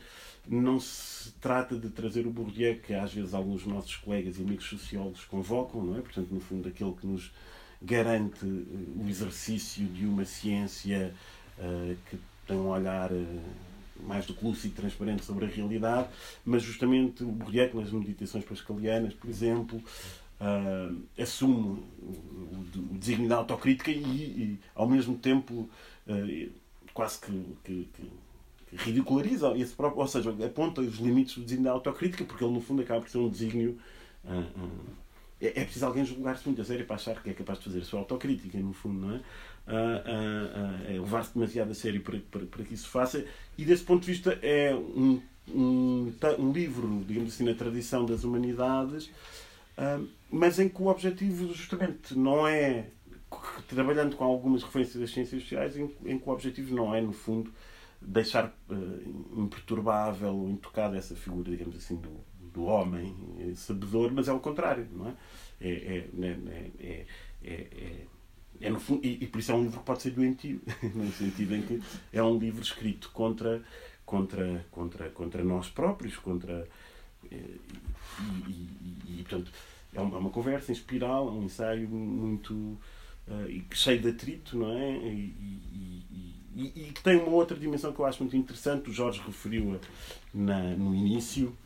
[0.48, 4.66] não se trata de trazer o Bourdieu que às vezes alguns nossos colegas e amigos
[4.66, 6.00] sociólogos convocam, não é?
[6.00, 7.32] Portanto, no fundo, aquele que nos
[7.80, 11.14] garante eh, o exercício de uma ciência
[11.58, 13.40] uh, que tem um olhar uh,
[14.06, 16.08] mais do que lúcido e transparente sobre a realidade,
[16.44, 19.82] mas justamente o Bourdieu, nas meditações pascalianas, por exemplo,
[20.40, 25.68] uh, assume o, o desígnio da autocrítica e, e, ao mesmo tempo,
[26.06, 26.50] uh,
[26.92, 28.12] quase que, que, que,
[28.76, 32.60] ridiculariza esse próprio, ou seja, aponta os limites do desígnio da autocrítica, porque ele, no
[32.60, 33.78] fundo, acaba por ser um desígnio.
[34.24, 35.04] Uh,
[35.40, 37.80] é, é preciso alguém julgar-se muito a sério para achar que é capaz de fazer
[37.80, 39.20] a sua autocrítica, no fundo, não é?
[39.66, 43.24] É levar-se demasiado a sério para, para, para, que isso faça,
[43.56, 48.24] e desse ponto de vista é um, um, um livro, digamos assim, na tradição das
[48.24, 49.10] humanidades,
[50.30, 52.86] mas em que o objetivo justamente não é
[53.68, 57.12] trabalhando com algumas referências das ciências sociais, em, em que o objetivo não é, no
[57.12, 57.52] fundo,
[58.00, 62.10] deixar uh, imperturbável ou intocada essa figura, digamos assim, do,
[62.52, 63.14] do homem
[63.56, 65.14] sabedor, mas é o contrário, não é?
[65.60, 66.06] É, é,
[66.80, 67.06] é,
[67.42, 68.06] é,
[68.60, 70.60] é no fundo, e, e, por isso é um livro que pode ser doentio,
[70.94, 73.62] no sentido em que é um livro escrito contra,
[74.04, 76.66] contra, contra, contra nós próprios, contra.
[77.30, 77.60] E,
[78.48, 79.50] e, e portanto,
[79.92, 82.52] é uma, é uma, conversa em espiral, é um ensaio muito.
[83.26, 84.96] Uh, cheio de atrito, não é?
[84.96, 89.78] E, que tem uma outra dimensão que eu acho muito interessante, o Jorge referiu-a
[90.32, 91.56] no início.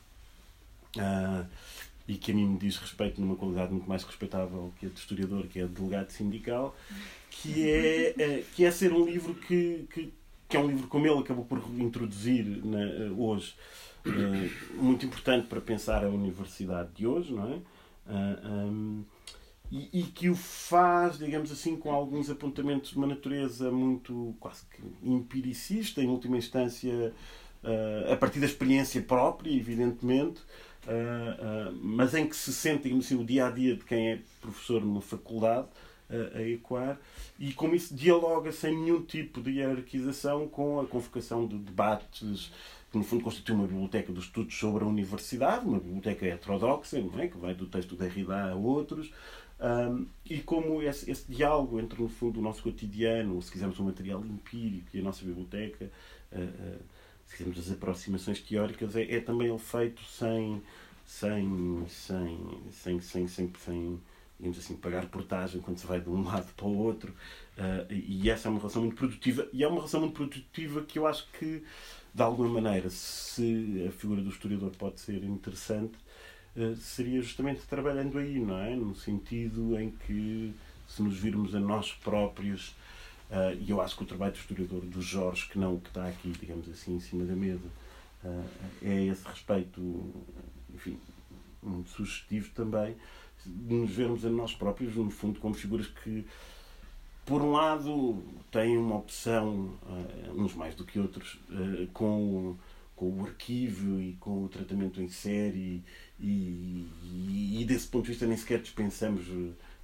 [0.97, 1.47] Uh,
[2.09, 4.99] e que a mim me diz respeito numa qualidade muito mais respeitável que a de
[4.99, 6.75] historiador, que é de delegado sindical,
[7.31, 10.13] que é, que é ser um livro que, que,
[10.49, 13.55] que, é um livro como ele acabou por introduzir na, hoje,
[14.75, 17.57] muito importante para pensar a universidade de hoje, não é?
[17.57, 17.63] Uh,
[18.07, 19.05] ah, um,
[19.71, 24.63] e, e, que o faz, digamos assim, com alguns apontamentos de uma natureza muito quase
[24.65, 27.13] que empiricista, em última instância,
[27.63, 30.41] uh, a partir da experiência própria, evidentemente,
[30.87, 34.13] uh, uh, mas em que se sente digamos assim, o dia a dia de quem
[34.13, 35.69] é professor numa faculdade
[36.35, 36.99] a ecoar
[37.39, 42.51] e como isso dialoga sem nenhum tipo de hierarquização com a convocação de debates
[42.91, 47.19] que no fundo constitui uma biblioteca de estudos sobre a universidade, uma biblioteca heterodoxa, não
[47.21, 47.29] é?
[47.29, 49.13] que vai do texto da Derrida a outros,
[49.61, 53.79] um, e como esse, esse, diálogo entre, no fundo, o nosso cotidiano, ou se quisermos,
[53.79, 55.91] o material empírico e a nossa biblioteca,
[56.33, 56.79] uh, uh,
[57.27, 60.63] se quisermos, as aproximações teóricas, é, é também ele feito sem,
[61.05, 62.39] sem, sem,
[62.71, 64.01] sem, sem, sem, sem
[64.39, 67.13] digamos assim, pagar portagem quando se vai de um lado para o outro.
[67.57, 69.49] Uh, e essa é uma relação muito produtiva.
[69.53, 71.65] E é uma relação muito produtiva que eu acho que,
[72.19, 75.95] de alguma maneira, se a figura do historiador pode ser interessante,
[76.57, 78.75] uh, seria justamente trabalhando aí, não é?
[78.75, 80.53] No sentido em que,
[80.89, 82.75] se nos virmos a nós próprios
[83.31, 86.09] Uh, e eu acho que o trabalho do historiador do Jorge, que não que está
[86.09, 87.67] aqui, digamos assim, em cima da mesa,
[88.25, 88.49] uh,
[88.83, 90.15] é esse respeito,
[90.75, 90.99] enfim,
[91.63, 92.97] muito sugestivo também,
[93.45, 96.27] de nos vermos a nós próprios, no fundo, como figuras que,
[97.29, 101.39] por um lado, têm uma opção, uh, uns mais do que outros,
[101.93, 102.57] com,
[102.97, 105.85] com o arquivo e com o tratamento em série,
[106.19, 109.27] e, e, e desse ponto de vista nem sequer dispensamos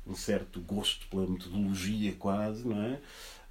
[0.06, 3.00] um certo gosto pela metodologia quase, não é?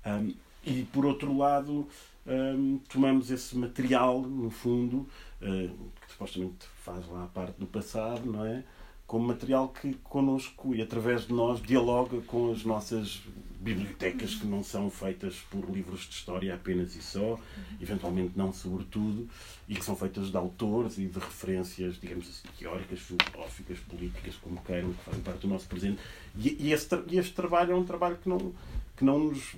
[0.05, 0.33] Um,
[0.65, 1.87] e por outro lado,
[2.25, 5.07] um, tomamos esse material, no fundo,
[5.41, 8.63] uh, que supostamente faz lá a parte do passado, não é?
[9.05, 13.21] Como material que connosco e através de nós dialoga com as nossas
[13.63, 17.39] bibliotecas que não são feitas por livros de história apenas e só,
[17.81, 19.27] eventualmente não sobretudo,
[19.69, 24.61] e que são feitas de autores e de referências, digamos assim, teóricas, filosóficas, políticas, como
[24.61, 25.99] queiram, que fazem parte do nosso presente.
[26.37, 28.53] E, e, e este trabalho é um trabalho que não,
[28.97, 29.55] que não nos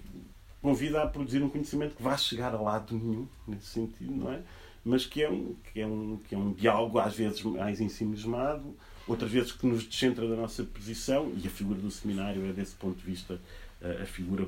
[0.61, 4.41] convida a produzir um conhecimento que vá chegar a lado nenhum, nesse sentido, não é?
[4.83, 8.75] Mas que é um, que é um, que é um diálogo, às vezes mais ensimismado,
[9.07, 12.75] outras vezes que nos descentra da nossa posição, e a figura do seminário é, desse
[12.75, 13.39] ponto de vista,
[13.81, 14.47] a figura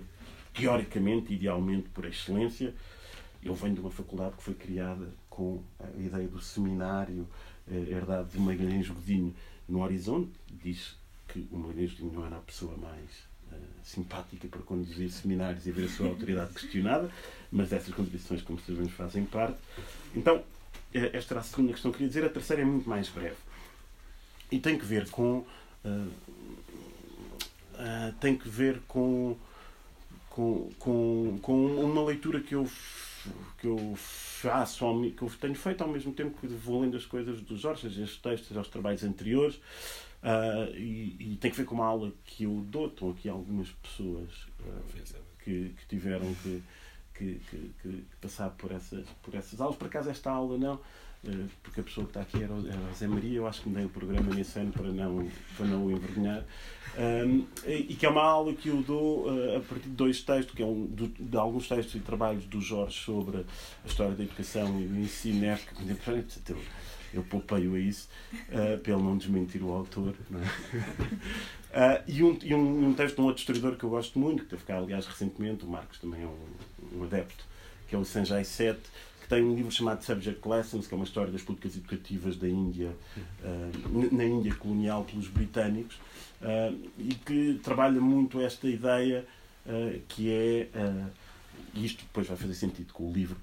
[0.53, 2.73] teoricamente, idealmente, por excelência.
[3.43, 7.28] Eu venho de uma faculdade que foi criada com a ideia do seminário
[7.69, 9.36] eh, herdado de Magalhães Godinho
[9.67, 10.32] no horizonte.
[10.49, 10.95] Diz
[11.28, 13.28] que o Magalhães Godinho não era a pessoa mais
[13.84, 17.09] simpática para conduzir seminários e ver a sua autoridade questionada,
[17.51, 19.57] mas essas contribuições, como sabemos, fazem parte.
[20.13, 20.43] Então,
[20.93, 22.25] eh, esta era a segunda questão que queria dizer.
[22.25, 23.38] A terceira é muito mais breve.
[24.51, 25.45] E tem que ver com.
[25.86, 26.11] Uh,
[27.78, 29.38] uh, tem que ver com,
[30.30, 32.69] com, com, com uma leitura que eu,
[33.59, 37.41] que eu faço, que eu tenho feito ao mesmo tempo que vou lendo as coisas
[37.41, 39.59] dos Jorge, os textos, aos trabalhos anteriores.
[40.23, 42.88] Uh, e, e, tem que ver com uma aula que eu dou.
[42.88, 46.63] Estão aqui algumas pessoas uh, que, que, tiveram que,
[47.13, 47.41] que,
[47.82, 49.78] que, passar por essas, por essas aulas.
[49.78, 50.80] Por acaso, esta aula não,
[51.63, 53.38] porque a pessoa que está aqui era, o Zé Maria.
[53.38, 56.43] Eu acho que me dei o programa nesse ano para não, para não o envergonhar.
[56.97, 60.63] Um, e que é uma aula que eu dou a partir de dois textos, que
[60.63, 64.82] é um, de, de, alguns textos e trabalhos do Jorge sobre a história da educação
[64.82, 65.59] e do ensino, né?
[67.13, 68.09] eu poupei-o a isso,
[68.49, 70.15] uh, não desmentir o autor.
[71.74, 71.99] É?
[71.99, 74.43] Uh, e, um, e um, um, texto de um outro historiador que eu gosto muito,
[74.43, 77.45] que teve cá, aliás, recentemente, o Marcos também é um, um adepto,
[77.88, 78.89] que é o Sanjay Seth, que
[79.28, 82.95] tem um livro chamado Subject Lessons, que é uma história das políticas educativas da Índia,
[83.43, 85.99] uh, na Índia colonial pelos britânicos,
[86.97, 89.25] e que trabalha muito esta ideia
[90.07, 90.69] que é
[91.73, 93.36] e isto depois vai fazer sentido com o livro,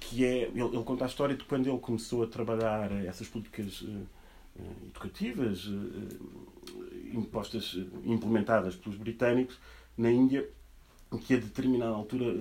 [0.00, 3.84] que é, ele, ele conta a história de quando ele começou a trabalhar essas políticas
[4.86, 5.68] educativas
[7.12, 9.58] impostas, implementadas pelos britânicos
[9.96, 10.48] na Índia,
[11.18, 12.34] que a determinada altura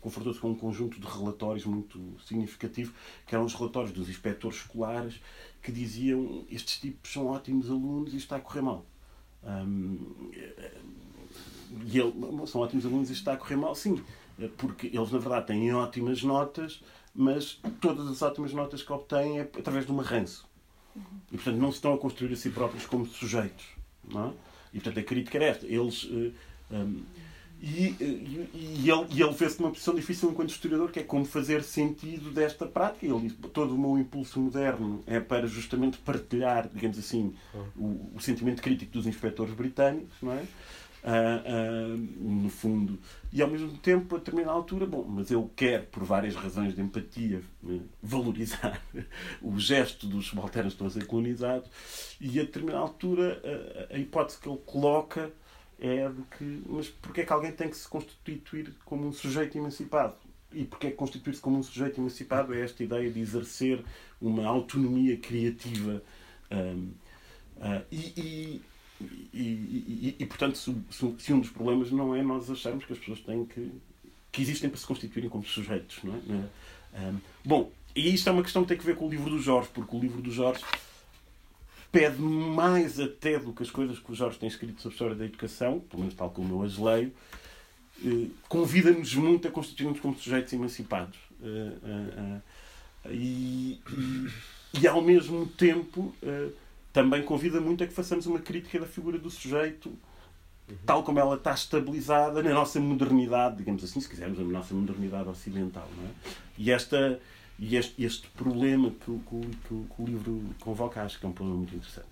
[0.00, 2.92] confrontou-se com um conjunto de relatórios muito significativo,
[3.26, 5.20] que eram os relatórios dos inspectores escolares,
[5.62, 8.84] que diziam estes tipos são ótimos alunos e está a correr mal.
[9.42, 10.30] Um,
[11.86, 12.12] e ele,
[12.46, 14.02] são ótimos alunos e está a correr mal, sim,
[14.56, 16.82] porque eles na verdade têm ótimas notas,
[17.14, 20.48] mas todas as ótimas notas que obtêm é através de um arranço.
[21.30, 23.66] E portanto não se estão a construir a si próprios como sujeitos.
[24.04, 24.32] Não é?
[24.72, 25.66] E portanto a crítica era esta.
[25.66, 26.04] Eles.
[26.70, 27.02] Um,
[27.62, 31.26] e, e, e, ele, e ele vê-se numa posição difícil enquanto historiador, que é como
[31.26, 33.04] fazer sentido desta prática.
[33.04, 37.34] Ele todo o meu impulso moderno é para justamente partilhar, digamos assim,
[37.76, 40.44] o, o sentimento crítico dos inspectores britânicos, não é?
[41.02, 42.98] Uh, uh, no fundo.
[43.32, 46.80] E ao mesmo tempo, a determinada altura, bom, mas eu quero, por várias razões de
[46.82, 48.82] empatia, né, valorizar
[49.40, 51.70] o gesto dos subalternos que estão a ser colonizados,
[52.20, 53.40] e a determinada altura,
[53.90, 55.32] a, a hipótese que ele coloca
[55.80, 59.56] é de que, mas porquê é que alguém tem que se constituir como um sujeito
[59.56, 60.14] emancipado?
[60.52, 63.82] E porquê é que constituir-se como um sujeito emancipado é esta ideia de exercer
[64.20, 66.02] uma autonomia criativa
[66.50, 66.92] um,
[67.56, 68.62] uh, e, e
[69.32, 70.74] e, e, e, portanto, se,
[71.18, 73.72] se, um dos problemas não é nós acharmos que as pessoas têm que.
[74.30, 77.00] que existem para se constituírem como sujeitos, não é?
[77.00, 79.38] Um, bom, e isto é uma questão que tem que ver com o livro do
[79.38, 80.62] Jorge, porque o livro do Jorge
[81.90, 85.14] pede mais até do que as coisas que o Jorge tem escrito sobre a história
[85.16, 87.12] da educação, pelo menos tal como eu as leio,
[88.04, 91.18] eh, convida-nos muito a constituirmos como sujeitos emancipados.
[91.42, 92.40] Eh, eh,
[93.10, 96.14] e, e, e, ao mesmo tempo
[96.92, 99.90] também convida muito a que façamos uma crítica da figura do sujeito
[100.86, 105.28] tal como ela está estabilizada na nossa modernidade, digamos assim, se quisermos, na nossa modernidade
[105.28, 105.88] ocidental.
[105.96, 106.10] Não é?
[106.58, 107.18] E, esta,
[107.60, 111.32] e este, este problema que, que, que, que o livro convoca, acho que é um
[111.32, 112.08] problema muito interessante.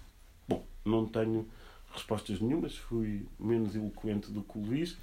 [0.47, 1.49] Bom, não tenho
[1.91, 4.95] respostas nenhumas, fui menos eloquente do que o Luís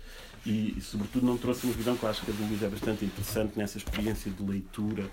[0.45, 2.69] e, e, sobretudo, não trouxe uma visão que eu acho que a do Luís é
[2.69, 5.09] bastante interessante nessa experiência de leitura uh,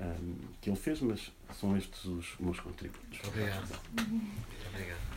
[0.00, 1.30] ah, um, ah, que ele fez, mas
[1.60, 3.20] são estes os meus contributos.
[3.28, 3.80] Obrigado.
[3.92, 5.14] Obrigado.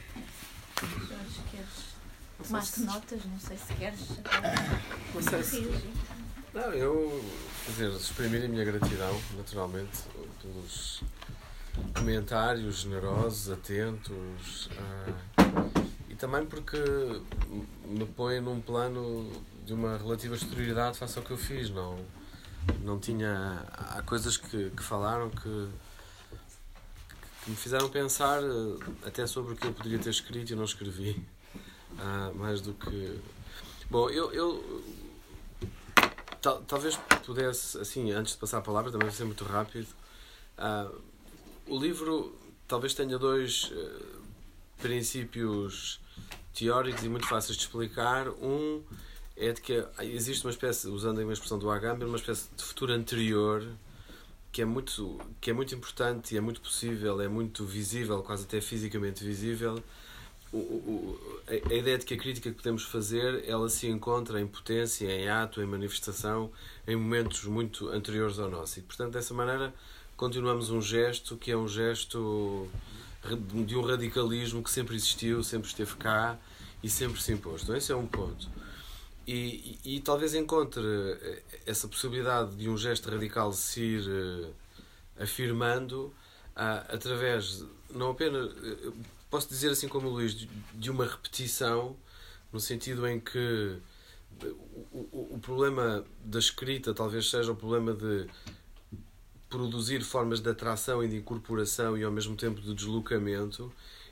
[0.79, 1.97] Jorge, queres
[2.77, 3.25] tomar notas?
[3.25, 4.09] Não sei se queres.
[5.15, 5.97] Não sei se.
[6.53, 7.23] Não, eu,
[7.67, 10.03] dizer, exprimir a minha gratidão, naturalmente,
[10.41, 11.03] pelos
[11.93, 14.67] comentários generosos, atentos.
[14.67, 16.77] Uh, e também porque
[17.85, 19.31] me põe num plano
[19.65, 21.69] de uma relativa exterioridade face ao que eu fiz.
[21.69, 21.99] Não,
[22.81, 23.65] não tinha.
[23.71, 25.67] Há coisas que, que falaram que,
[27.43, 30.63] que me fizeram pensar eh, até sobre o que eu poderia ter escrito e não
[30.63, 31.21] escrevi.
[31.93, 33.19] Uh, mais do que.
[33.89, 34.83] Bom, eu, eu
[36.41, 39.87] tal, talvez pudesse, assim, antes de passar a palavra, também vai ser muito rápido.
[40.57, 41.01] Uh,
[41.67, 42.35] o livro
[42.67, 44.21] talvez tenha dois uh,
[44.77, 45.99] princípios
[46.53, 48.29] teóricos e muito fáceis de explicar.
[48.29, 48.81] Um
[49.35, 52.91] é de que existe uma espécie, usando a expressão do Agamben, uma espécie de futuro
[52.91, 53.63] anterior
[54.51, 58.45] que é muito que é muito importante e é muito possível, é muito visível, quase
[58.45, 59.83] até fisicamente visível.
[60.51, 64.39] O, o, a, a ideia de que a crítica que podemos fazer ela se encontra
[64.39, 66.51] em potência, em ato, em manifestação,
[66.87, 68.79] em momentos muito anteriores ao nosso.
[68.79, 69.73] E, portanto, dessa maneira,
[70.15, 72.67] continuamos um gesto que é um gesto
[73.65, 76.37] de um radicalismo que sempre existiu, sempre esteve cá
[76.81, 77.63] e sempre se impôs.
[77.63, 78.47] Então, esse é um ponto.
[79.27, 84.53] E, e, e, talvez encontre eh, essa possibilidade de um gesto radical se ir uh,
[85.19, 86.05] afirmando
[86.55, 88.93] uh, através, não apenas, uh,
[89.29, 91.95] posso dizer assim como o Luís, de, uma repetição,
[92.51, 93.77] no sentido em que
[94.91, 98.27] o, o, problema da escrita talvez seja o problema de
[99.49, 103.71] produzir formas de atração e de incorporação e ao mesmo tempo de deslocamento,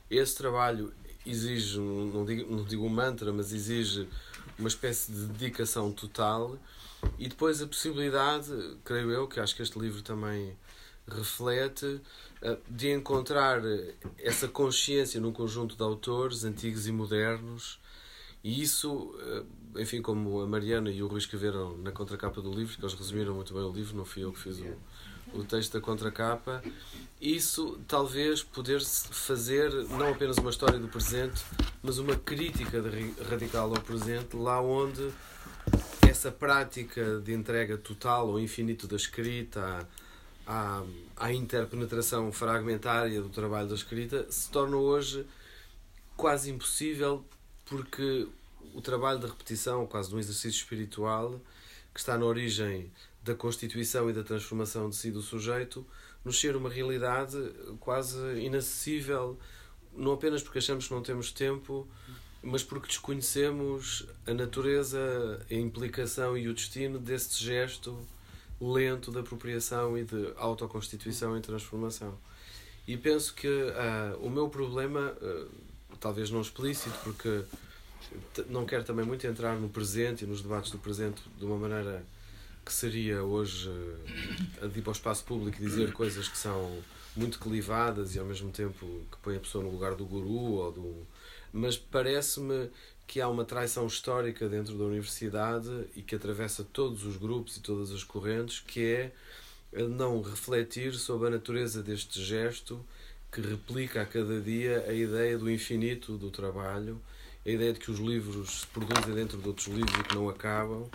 [0.10, 0.94] esse trabalho
[1.26, 4.08] exige, não digo, não digo um mantra, mas exige
[4.58, 6.58] uma espécie de dedicação total.
[7.20, 8.52] E depois a possibilidade,
[8.84, 10.56] creio eu, que acho que este livro também
[11.08, 12.02] reflete,
[12.70, 13.62] de encontrar
[14.18, 17.80] essa consciência num conjunto de autores antigos e modernos.
[18.44, 22.78] E isso, eh, enfim, como a Mariana e o Rui escreveram na contracapa do livro,
[22.78, 24.78] que eles resumiram muito bem o livro, não fui eu que fiz o
[25.34, 26.64] o texto da contracapa,
[27.20, 31.44] isso talvez poder-se fazer não apenas uma história do presente,
[31.82, 32.82] mas uma crítica
[33.30, 35.10] radical ao presente, lá onde
[36.08, 39.88] essa prática de entrega total ou infinito da escrita,
[40.46, 40.84] à,
[41.16, 45.26] à interpenetração fragmentária do trabalho da escrita, se torna hoje
[46.16, 47.26] quase impossível
[47.66, 48.28] porque
[48.74, 51.40] o trabalho da repetição, quase de um exercício espiritual,
[51.94, 52.92] que está na origem
[53.24, 55.86] da constituição e da transformação de si do sujeito,
[56.24, 57.38] nos ser uma realidade
[57.80, 59.40] quase inacessível,
[59.94, 61.88] não apenas porque achamos que não temos tempo,
[62.42, 67.98] mas porque desconhecemos a natureza, a implicação e o destino desse gesto
[68.60, 72.18] lento de apropriação e de autoconstituição e transformação.
[72.88, 75.50] E penso que uh, o meu problema, uh,
[76.00, 77.44] talvez não explícito, porque
[78.48, 82.04] não quero também muito entrar no presente e nos debates do presente de uma maneira
[82.64, 86.80] que seria hoje uh, ir para o espaço público e dizer coisas que são
[87.16, 90.72] muito clivadas e ao mesmo tempo que põe a pessoa no lugar do guru ou
[90.72, 91.08] do
[91.56, 92.70] mas parece-me
[93.08, 97.62] que há uma traição histórica dentro da universidade e que atravessa todos os grupos e
[97.62, 99.12] todas as correntes, que é
[99.88, 102.84] não refletir sobre a natureza deste gesto
[103.32, 107.02] que replica a cada dia a ideia do infinito do trabalho,
[107.46, 110.30] a ideia de que os livros se produzem dentro de outros livros e que não
[110.30, 110.90] acabam.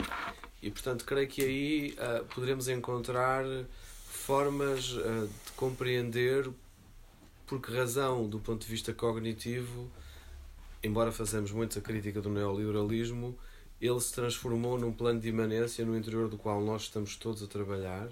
[0.62, 3.44] E, portanto, creio que aí uh, poderemos encontrar
[4.06, 6.50] formas uh, de compreender
[7.46, 9.90] por que razão, do ponto de vista cognitivo,
[10.82, 13.38] embora façamos muito a crítica do neoliberalismo,
[13.80, 17.46] ele se transformou num plano de imanência no interior do qual nós estamos todos a
[17.46, 18.08] trabalhar,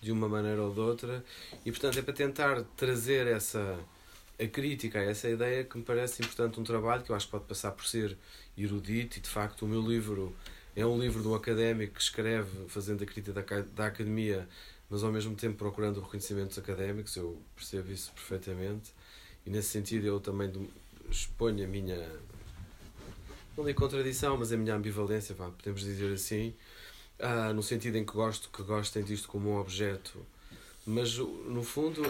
[0.00, 1.24] de uma maneira ou de outra,
[1.64, 3.78] e portanto é para tentar trazer essa
[4.40, 7.32] a crítica a essa ideia que me parece importante um trabalho que eu acho que
[7.32, 8.16] pode passar por ser
[8.56, 10.32] erudito e de facto o meu livro
[10.76, 14.46] é um livro de um académico que escreve fazendo a crítica da, da academia
[14.90, 17.14] mas ao mesmo tempo procurando reconhecimentos académicos.
[17.16, 18.92] Eu percebo isso perfeitamente.
[19.44, 20.50] E nesse sentido eu também
[21.10, 21.96] exponho a minha.
[23.56, 26.54] Não digo contradição, mas a minha ambivalência, vá, podemos dizer assim,
[27.18, 30.24] ah, no sentido em que gosto que gostem disto como um objeto.
[30.86, 32.02] Mas, no fundo,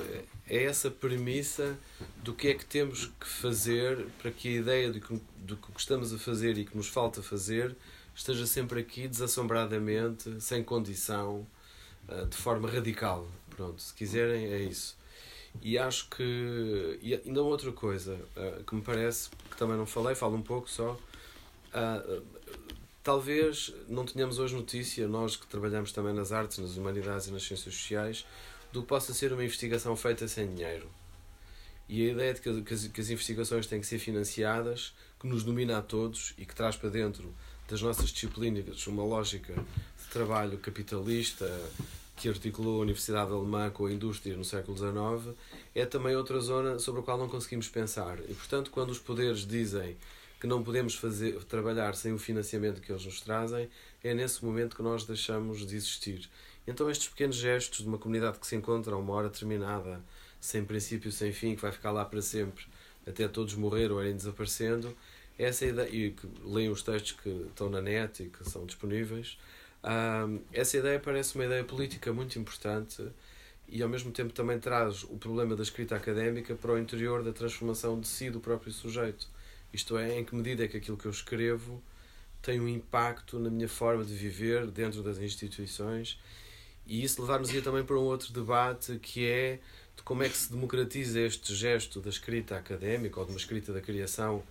[0.47, 1.77] é essa premissa
[2.23, 5.69] do que é que temos que fazer para que a ideia do que, do que
[5.81, 7.75] estamos a fazer e que nos falta fazer
[8.15, 11.47] esteja sempre aqui, desassombradamente, sem condição,
[12.09, 13.27] ah, de forma radical.
[13.51, 14.98] Pronto, se quiserem, é isso.
[15.61, 16.99] E acho que.
[17.03, 20.71] E ainda outra coisa uh, que me parece, que também não falei, falo um pouco
[20.71, 20.93] só.
[20.93, 22.23] Uh,
[23.03, 27.43] talvez não tenhamos hoje notícia, nós que trabalhamos também nas artes, nas humanidades e nas
[27.43, 28.27] ciências sociais,
[28.73, 30.89] do que possa ser uma investigação feita sem dinheiro.
[31.89, 35.27] E a ideia de que, que, as, que as investigações têm que ser financiadas, que
[35.27, 37.35] nos domina a todos e que traz para dentro
[37.67, 41.47] das nossas disciplinas uma lógica de trabalho capitalista,
[42.19, 45.37] que articulou a Universidade Alemã com a indústria no século XIX,
[45.75, 48.19] é também outra zona sobre a qual não conseguimos pensar.
[48.29, 49.97] E, portanto, quando os poderes dizem
[50.41, 53.69] que não podemos fazer, trabalhar sem o financiamento que eles nos trazem,
[54.03, 56.29] é nesse momento que nós deixamos de existir.
[56.67, 60.03] Então, estes pequenos gestos de uma comunidade que se encontra a uma hora determinada,
[60.41, 62.65] sem princípio, sem fim, que vai ficar lá para sempre,
[63.07, 64.95] até todos morrer ou irem desaparecendo,
[65.39, 69.39] essa ideia, e que leem os textos que estão na net e que são disponíveis,
[69.85, 73.07] um, essa ideia parece uma ideia política muito importante
[73.69, 77.33] e ao mesmo tempo também traz o problema da escrita académica para o interior da
[77.33, 79.29] transformação de si do próprio sujeito.
[79.73, 81.83] Isto é, em que medida é que aquilo que eu escrevo
[82.41, 86.19] tem um impacto na minha forma de viver dentro das instituições
[86.87, 89.59] e isso levar-nos também para um outro debate que é
[89.95, 93.73] de como é que se democratiza este gesto da escrita académica ou de uma escrita
[93.73, 94.43] da criação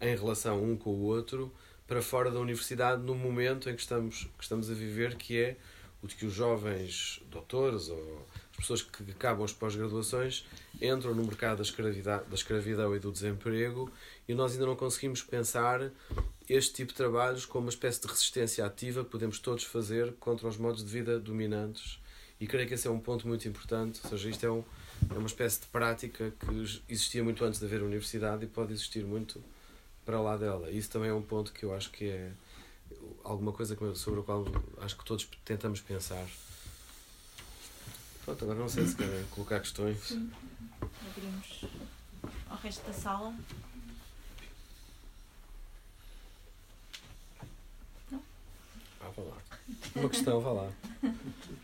[0.00, 1.52] em relação um com o outro
[1.86, 5.56] para fora da universidade no momento em que estamos, que estamos a viver, que é
[6.02, 10.46] o de que os jovens doutores ou as pessoas que acabam as pós-graduações
[10.80, 13.90] entram no mercado da escravidão, da escravidão e do desemprego
[14.28, 15.90] e nós ainda não conseguimos pensar
[16.48, 20.46] este tipo de trabalhos como uma espécie de resistência ativa que podemos todos fazer contra
[20.46, 21.98] os modos de vida dominantes.
[22.38, 24.62] E creio que esse é um ponto muito importante, ou seja, isto é, um,
[25.10, 29.04] é uma espécie de prática que existia muito antes de haver universidade e pode existir
[29.04, 29.42] muito
[30.04, 30.70] para lá dela.
[30.70, 32.32] Isso também é um ponto que eu acho que é
[33.22, 34.44] alguma coisa sobre a qual
[34.80, 36.26] acho que todos tentamos pensar.
[38.24, 39.98] Pronto, agora não sei se querem colocar questões.
[40.00, 40.30] Sim.
[41.10, 41.64] Abrimos
[42.48, 43.34] ao resto da sala.
[48.10, 48.22] Não?
[49.00, 49.36] Ah, vá lá.
[49.96, 50.72] Uma questão, vá lá.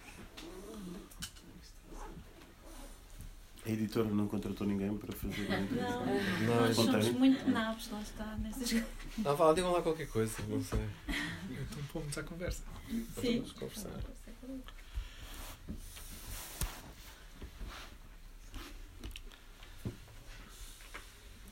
[3.66, 8.36] A editora não contratou ninguém para fazer Não, não nós somos muito nabos, lá está,
[8.36, 8.82] nessas
[9.24, 10.80] Ah, vá, digam lá qualquer coisa, não sei.
[11.50, 12.62] Então pomos à conversa.
[13.20, 13.36] Sim.
[13.36, 13.90] Vamos conversar.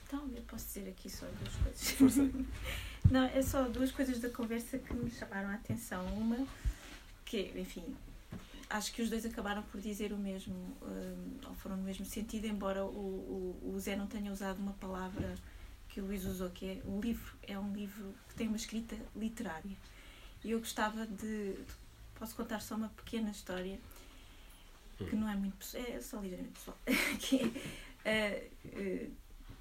[0.07, 2.35] Então, eu posso dizer aqui só duas coisas.
[3.11, 6.05] Não, é só duas coisas da conversa que me chamaram a atenção.
[6.15, 6.47] Uma,
[7.25, 7.85] que, enfim,
[8.71, 12.47] acho que os dois acabaram por dizer o mesmo, um, ou foram no mesmo sentido,
[12.47, 15.35] embora o, o, o Zé não tenha usado uma palavra
[15.89, 17.35] que o Luís usou, que é o livro.
[17.43, 19.77] É um livro que tem uma escrita literária.
[20.45, 21.55] E eu gostava de.
[22.15, 23.79] Posso contar só uma pequena história,
[24.99, 25.57] que não é muito.
[25.75, 26.79] é só ligeiramente pessoal.
[27.21, 27.51] que uh,
[28.67, 29.13] uh,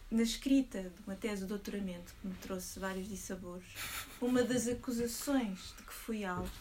[0.09, 3.67] na escrita de uma tese de doutoramento que me trouxe vários dissabores,
[4.21, 6.51] uma das acusações de que fui alvo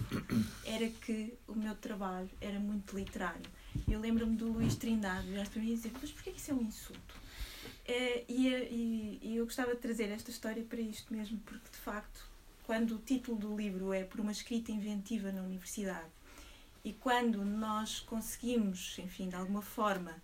[0.64, 3.48] era que o meu trabalho era muito literário.
[3.88, 6.62] Eu lembro-me do Luís Trindade virar para mim e dizer: Mas porquê isso é um
[6.62, 7.14] insulto?
[7.84, 11.76] É, e, e, e eu gostava de trazer esta história para isto mesmo, porque de
[11.76, 12.28] facto,
[12.64, 16.10] quando o título do livro é Por uma escrita inventiva na universidade,
[16.84, 20.20] e quando nós conseguimos, enfim, de alguma forma,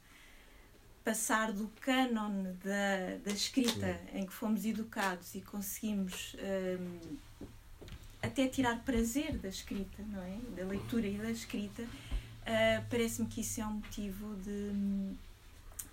[1.05, 4.19] passar do cânon da, da escrita Sim.
[4.19, 6.37] em que fomos educados e conseguimos
[6.81, 7.17] um,
[8.23, 10.39] até tirar prazer da escrita, não é?
[10.57, 14.71] Da leitura e da escrita, uh, parece-me que isso é um motivo de.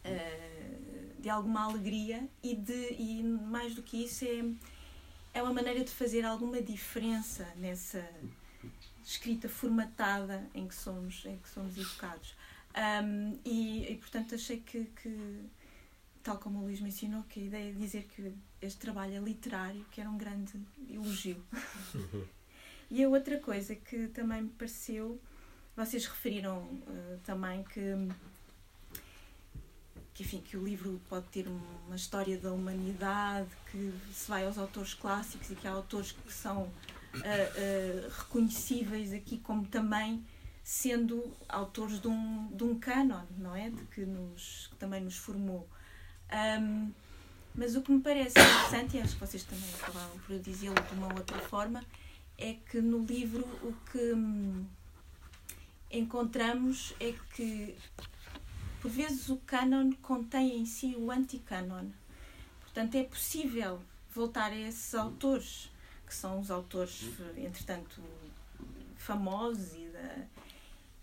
[0.06, 0.90] Uh,
[1.20, 4.44] de alguma alegria e, de, e mais do que isso é,
[5.40, 8.08] é uma maneira de fazer alguma diferença nessa
[9.04, 12.36] escrita formatada em que somos, em que somos educados.
[12.76, 15.50] Um, e, e, portanto achei que, que,
[16.24, 19.86] tal como o Luís mencionou, que a ideia de dizer que este trabalho é literário,
[19.92, 20.54] que era um grande
[20.90, 21.44] elogio.
[22.90, 25.20] e a outra coisa que também me pareceu,
[25.76, 27.82] vocês referiram uh, também que
[30.20, 34.58] que, enfim, que o livro pode ter uma história da humanidade, que se vai aos
[34.58, 40.22] autores clássicos e que há autores que são uh, uh, reconhecíveis aqui como também
[40.70, 43.72] sendo autores de um, de um canon, não é?
[43.72, 45.68] De que, nos, que também nos formou.
[46.32, 46.92] Um,
[47.56, 50.94] mas o que me parece interessante, e acho que vocês também acabaram por dizê-lo de
[50.94, 51.84] uma outra forma,
[52.38, 54.64] é que no livro o que hum,
[55.90, 57.76] encontramos é que
[58.80, 61.90] por vezes o canon contém em si o anti-canon.
[62.62, 63.82] Portanto, é possível
[64.14, 65.72] voltar a esses autores,
[66.06, 68.00] que são os autores, entretanto,
[68.98, 70.28] famosos e, da,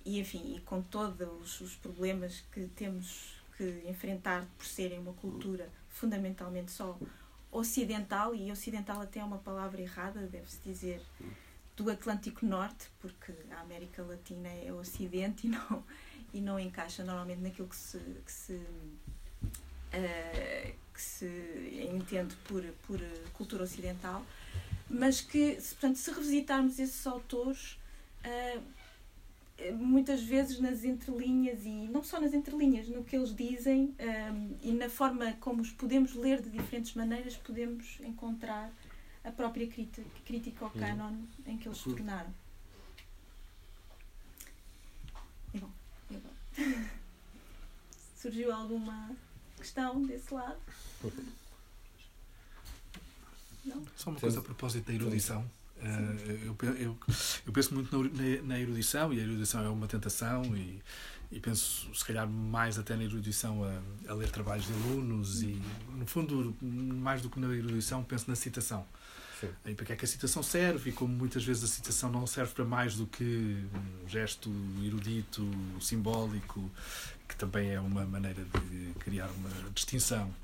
[0.07, 5.69] e enfim, e com todos os problemas que temos que enfrentar por serem uma cultura
[5.89, 6.97] fundamentalmente só
[7.51, 11.03] ocidental, e ocidental até é uma palavra errada, deve-se dizer
[11.77, 15.85] do Atlântico Norte, porque a América Latina é Ocidente e não,
[16.33, 23.01] e não encaixa normalmente naquilo que se, que se, uh, que se entende por, por
[23.33, 24.25] cultura ocidental,
[24.89, 27.73] mas que, portanto, se revisitarmos esses autores,
[28.25, 28.76] uh,
[29.79, 34.73] muitas vezes nas entrelinhas, e não só nas entrelinhas, no que eles dizem um, e
[34.73, 38.71] na forma como os podemos ler de diferentes maneiras, podemos encontrar
[39.25, 42.33] a própria crítica, crítica ao canon em que eles se tornaram.
[45.55, 45.71] E bom.
[48.17, 49.11] Surgiu alguma
[49.57, 50.61] questão desse lado?
[53.65, 53.85] Não?
[53.97, 55.49] Só uma coisa a propósito da erudição.
[55.79, 56.99] Uh, eu, eu,
[57.47, 60.81] eu, penso muito na, na, erudição e a erudição é uma tentação e,
[61.31, 65.61] e penso se calhar mais até na erudição a, a, ler trabalhos de alunos e
[65.95, 68.87] no fundo mais do que na erudição penso na citação
[69.41, 69.49] Sim.
[69.67, 70.91] E para que é que a citação serve?
[70.91, 74.51] E como muitas vezes a citação não serve para mais do que um gesto
[74.83, 75.47] erudito,
[75.81, 76.71] simbólico,
[77.29, 80.35] que também é uma maneira de criar uma distinção.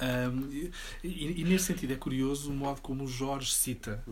[0.00, 4.02] Um, e, e, e, nesse sentido é curioso o modo como o Jorge cita.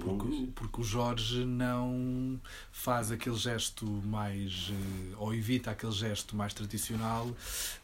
[0.00, 2.40] Porque, porque o Jorge não
[2.70, 4.70] faz aquele gesto mais.
[4.70, 7.34] Eh, ou evita aquele gesto mais tradicional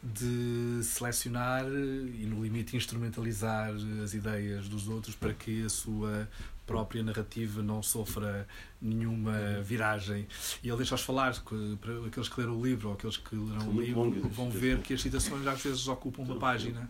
[0.01, 3.71] de selecionar e, no limite, instrumentalizar
[4.03, 6.29] as ideias dos outros para que a sua
[6.65, 8.47] própria narrativa não sofra
[8.81, 10.27] nenhuma viragem.
[10.63, 11.33] E ele deixa-os falar,
[11.81, 14.93] para aqueles que leram o livro ou aqueles que leram o livro, vão ver que
[14.93, 16.89] as citações às vezes ocupam uma página.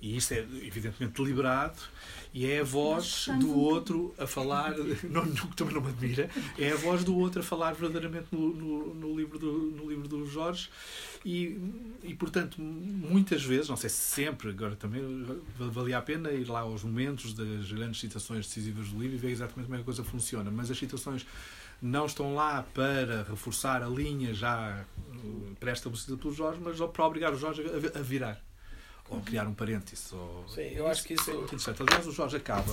[0.00, 1.78] E isso é evidentemente deliberado
[2.32, 4.74] e é a voz do outro a falar,
[5.04, 5.26] não,
[5.56, 9.16] também não me admira, é a voz do outro a falar verdadeiramente no, no, no
[9.16, 10.70] livro, do, no livro do Jorge.
[11.24, 11.60] E,
[12.02, 15.02] e, portanto, muitas vezes, não sei se sempre, agora também
[15.58, 19.30] valia a pena ir lá aos momentos das grandes citações decisivas do livro e ver
[19.30, 21.26] exatamente como é que a coisa funciona, mas as citações
[21.82, 24.84] não estão lá para reforçar a linha já
[25.14, 28.40] uh, pré-estabelecida pelo Jorge, mas para obrigar o Jorge a virar
[29.10, 30.12] ou criar um parênteses.
[30.12, 30.44] Ou...
[30.48, 31.82] Sim, eu acho que isso é muito interessante.
[31.82, 32.72] Aliás, o Jorge acaba,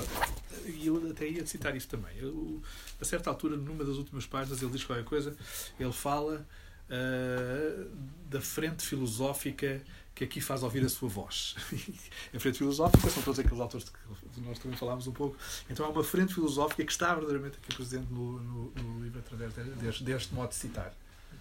[0.65, 2.15] e eu até ia citar isso também.
[2.17, 2.61] Eu,
[3.01, 5.35] a certa altura, numa das últimas páginas, ele diz qualquer coisa,
[5.79, 6.45] ele fala
[6.89, 7.89] uh,
[8.29, 9.81] da frente filosófica
[10.13, 11.55] que aqui faz ouvir a sua voz.
[12.33, 15.37] a frente filosófica são todos aqueles autores que nós também falámos um pouco.
[15.69, 19.53] Então há uma frente filosófica que está verdadeiramente aqui presente no, no, no livro através
[19.53, 20.91] deste, deste modo de citar.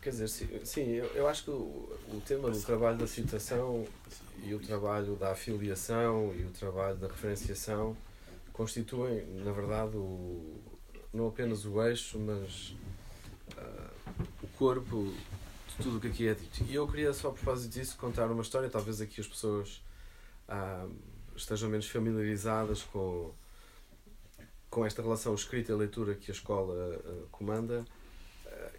[0.07, 0.28] Quer dizer,
[0.64, 3.84] sim, eu, eu acho que o, o tema do trabalho da citação
[4.40, 7.96] e o trabalho da afiliação e o trabalho da referenciação
[8.52, 10.61] constituem, na verdade, o,
[11.12, 12.76] não apenas o eixo, mas
[13.59, 15.12] uh, o corpo
[15.70, 16.62] de tudo o que aqui é dito.
[16.68, 19.82] E eu queria só, por propósito disso, contar uma história, talvez aqui as pessoas
[20.48, 20.88] uh,
[21.34, 23.32] estejam menos familiarizadas com,
[24.70, 27.84] com esta relação escrita e leitura que a escola uh, comanda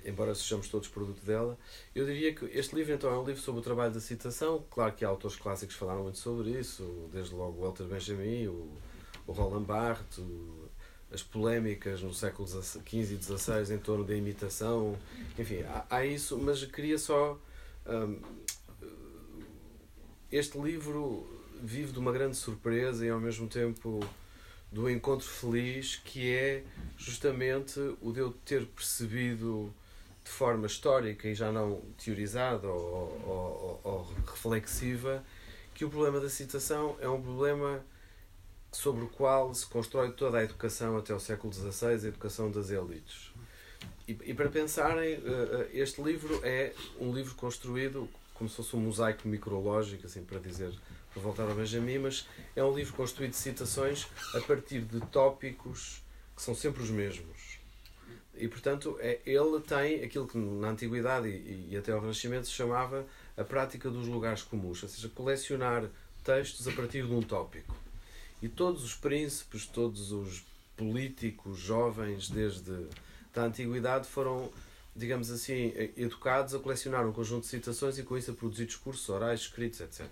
[0.06, 1.58] embora sejamos todos produto dela.
[1.94, 4.64] Eu diria que este livro então é um livro sobre o trabalho da citação.
[4.70, 8.72] Claro que há autores clássicos que falaram muito sobre isso, desde logo Walter Benjamin, o,
[9.26, 10.70] o Roland Barthes, o,
[11.12, 14.98] as polémicas no século XV e XVI em torno da imitação,
[15.38, 17.40] enfim, há, há isso, mas queria só.
[17.86, 18.20] Um,
[20.30, 21.26] este livro
[21.64, 24.00] vive de uma grande surpresa e ao mesmo tempo
[24.72, 26.64] do encontro feliz que é
[26.98, 29.74] justamente o de eu ter percebido
[30.28, 35.24] de forma histórica e já não teorizada ou, ou, ou, reflexiva
[35.74, 37.82] que o problema da citação é um problema
[38.72, 42.70] sobre o qual se constrói toda a educação até o século XVI, a educação das
[42.70, 43.32] elites.
[44.06, 48.76] E, e para pensarem, eh, eh, este livro é um livro construído como se fosse
[48.76, 50.74] um mosaico micrológico, assim para dizer,
[51.14, 56.04] para voltar ao Benjamin, mas é um livro construído de citações a partir de tópicos
[56.36, 57.57] que são sempre os mesmos.
[58.40, 62.54] E, portanto, é, ele tem aquilo que na Antiguidade e, e até ao Renascimento se
[62.54, 65.90] chamava a prática dos lugares comuns, ou seja, colecionar
[66.24, 67.76] textos a partir de um tópico.
[68.42, 70.44] E todos os príncipes, todos os
[70.76, 72.88] políticos jovens desde
[73.36, 74.52] a antiguidade foram,
[74.96, 79.08] digamos assim, educados a colecionar um conjunto de citações e com isso a produzir discursos
[79.10, 80.06] orais, escritos, etc.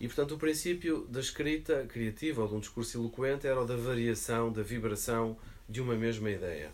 [0.00, 3.76] E portanto o princípio da escrita criativa ou de um discurso eloquente era o da
[3.76, 5.36] variação, da vibração
[5.68, 6.70] de uma mesma ideia.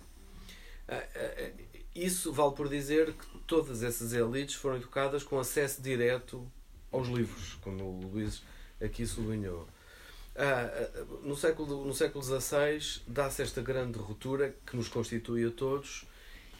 [0.89, 1.51] Ah, ah, ah,
[1.95, 6.47] isso vale por dizer que todas essas elites foram educadas com acesso direto
[6.93, 8.43] aos livros, como o Luís
[8.80, 9.66] aqui sublinhou.
[11.22, 16.05] no, século, no século XVI dá-se esta grande ruptura que nos constitui a todos,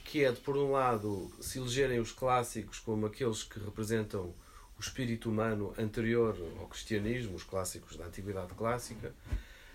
[0.04, 4.34] que é de, por um lado, se elegerem os clássicos como aqueles que representam
[4.78, 9.14] o espírito humano anterior ao cristianismo, os clássicos da antiguidade clássica,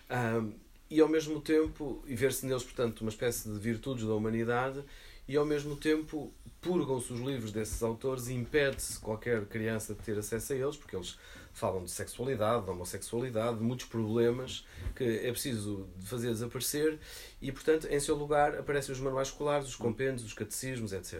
[0.09, 0.53] um,
[0.89, 4.83] e ao mesmo tempo, e ver-se neles, portanto, uma espécie de virtudes da humanidade,
[5.27, 10.17] e ao mesmo tempo purgam-se os livros desses autores e impede-se qualquer criança de ter
[10.17, 11.17] acesso a eles, porque eles
[11.53, 14.65] falam de sexualidade, de homossexualidade, de muitos problemas
[14.95, 16.97] que é preciso fazer desaparecer
[17.41, 21.19] e, portanto, em seu lugar aparecem os manuais escolares, os compêndios, os catecismos, etc.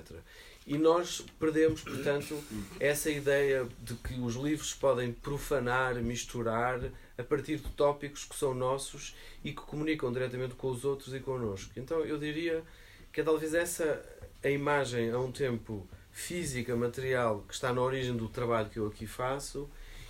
[0.65, 2.38] E nós perdemos, portanto,
[2.80, 6.80] essa ideia de que os livros podem profanar, misturar
[7.20, 9.13] a partir de tópicos que são nossos
[9.43, 11.72] e que comunicam diretamente com os outros e connosco.
[11.76, 12.63] Então eu diria
[13.11, 14.01] que é talvez essa
[14.41, 18.88] a imagem a um tempo física, material, que está na origem do trabalho que eu
[18.88, 19.70] aqui faço,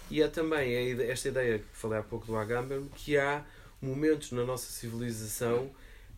[0.09, 3.43] e é também esta ideia que falei há pouco do Agamben, que há
[3.81, 5.71] momentos na nossa civilização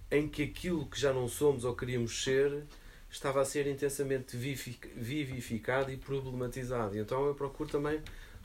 [0.10, 2.64] em que aquilo que já não somos ou queríamos ser
[3.10, 6.98] estava a ser intensamente vivificado e problematizado.
[6.98, 8.02] Então eu procuro também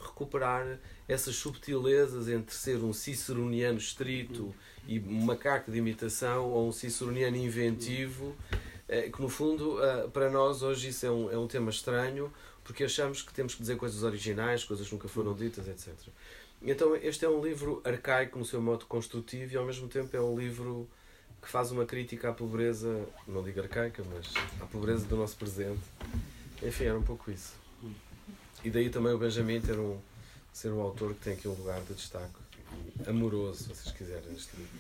[0.06, 0.78] recuperar
[1.08, 4.54] essas subtilezas entre ser um ciceroniano estrito
[4.86, 8.34] e um macaco de imitação ou um ciceroniano inventivo,
[8.88, 12.32] eh, que no fundo eh, para nós hoje isso é um, é um tema estranho
[12.62, 15.94] porque achamos que temos que dizer coisas originais, coisas que nunca foram ditas, etc.
[16.62, 20.20] Então este é um livro arcaico no seu modo construtivo e ao mesmo tempo é
[20.20, 20.88] um livro
[21.40, 25.82] que faz uma crítica à pobreza, não digo arcaica, mas à pobreza do nosso presente.
[26.60, 27.65] Enfim, era um pouco isso.
[28.64, 29.98] E daí também o Benjamin ter um,
[30.52, 32.34] ser um autor que tem aqui um lugar de destaque
[33.06, 34.78] amoroso, se vocês quiserem, neste livro.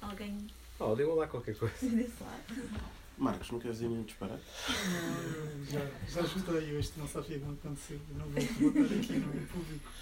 [0.00, 0.46] Alguém?
[0.78, 1.74] Oh, digam lá qualquer coisa.
[3.18, 4.42] Marcos, não queres ir nenhum disparate?
[4.68, 8.00] Não, já, já ajudei hoje, não sabia como aconteceu.
[8.12, 9.92] Não vou botar aqui no público.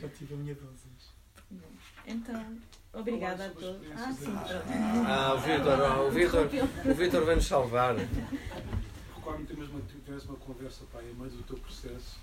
[0.00, 0.90] Já tive a minha dose.
[2.06, 2.58] Então,
[2.92, 3.86] obrigada a todos.
[3.92, 4.32] Ah, sim,
[5.06, 6.48] Ah, o Vitor, o Vitor,
[6.90, 7.94] o Vitor vai nos salvar.
[7.96, 12.18] Recordo-me que mesmo tivemos uma conversa pai, a meio do teu processo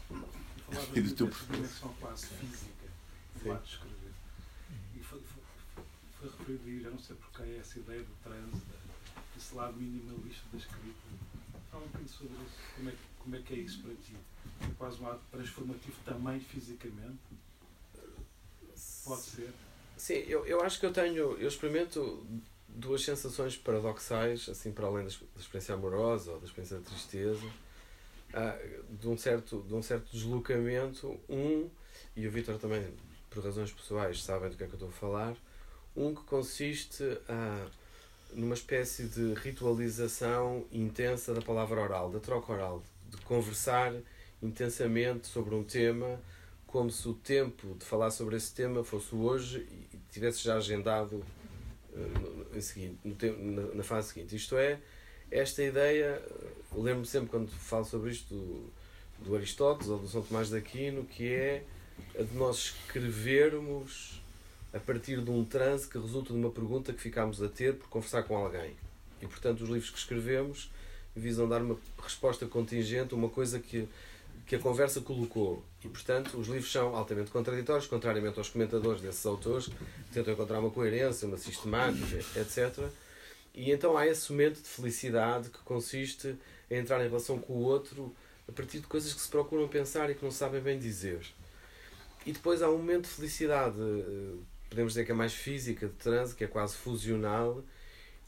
[0.93, 1.51] e do teu processo.
[1.53, 2.87] dimensão quase física
[3.43, 4.11] do ato de escrever.
[4.95, 5.83] E foi, foi,
[6.19, 8.63] foi referido aí, já não sei porquê, essa ideia do transe,
[9.37, 11.07] esse lado minimalista da escrita.
[11.71, 12.57] Fala um bocadinho sobre isso.
[12.75, 14.15] Como é, como é que é isso para ti?
[14.61, 17.19] É quase um ato transformativo também fisicamente?
[19.05, 19.53] Pode ser.
[19.97, 21.37] Sim, eu, eu acho que eu tenho.
[21.37, 22.25] Eu experimento
[22.67, 28.95] duas sensações paradoxais, assim, para além da, experiência amorosa ou da experiência de tristeza, uh,
[28.95, 31.19] de, um certo, de um certo deslocamento.
[31.27, 31.67] Um,
[32.15, 32.85] e o Vitor também,
[33.29, 35.35] por razões pessoais, sabem do que é que eu estou a falar.
[35.95, 37.71] Um que consiste uh,
[38.33, 43.93] numa espécie de ritualização intensa da palavra oral, da troca oral, de conversar
[44.43, 46.19] intensamente sobre um tema
[46.67, 51.23] como se o tempo de falar sobre esse tema fosse hoje e tivesse já agendado
[51.93, 54.35] uh, seguinte, tempo, na, na, fase seguinte.
[54.35, 54.79] Isto é,
[55.31, 56.21] esta ideia,
[56.73, 58.71] lembro-me sempre quando falo sobre isto do,
[59.23, 61.63] do Aristóteles ou do São Tomás de Aquino, que é
[62.19, 64.21] a de nós escrevermos
[64.73, 67.87] a partir de um transe que resulta de uma pergunta que ficámos a ter por
[67.89, 68.75] conversar com alguém.
[69.21, 70.69] E, portanto, os livros que escrevemos
[71.15, 73.87] visam dar uma resposta contingente uma coisa que,
[74.45, 75.63] que a conversa colocou.
[75.87, 80.59] E, portanto, os livros são altamente contraditórios, contrariamente aos comentadores desses autores, que tentam encontrar
[80.59, 82.89] uma coerência, uma sistemática, etc.
[83.53, 86.35] E então há esse momento de felicidade que consiste
[86.69, 88.13] em entrar em relação com o outro
[88.47, 91.25] a partir de coisas que se procuram pensar e que não sabem bem dizer.
[92.25, 94.35] E depois há um momento de felicidade, eh,
[94.69, 97.63] podemos dizer que é mais física, de transe, que é quase fusional,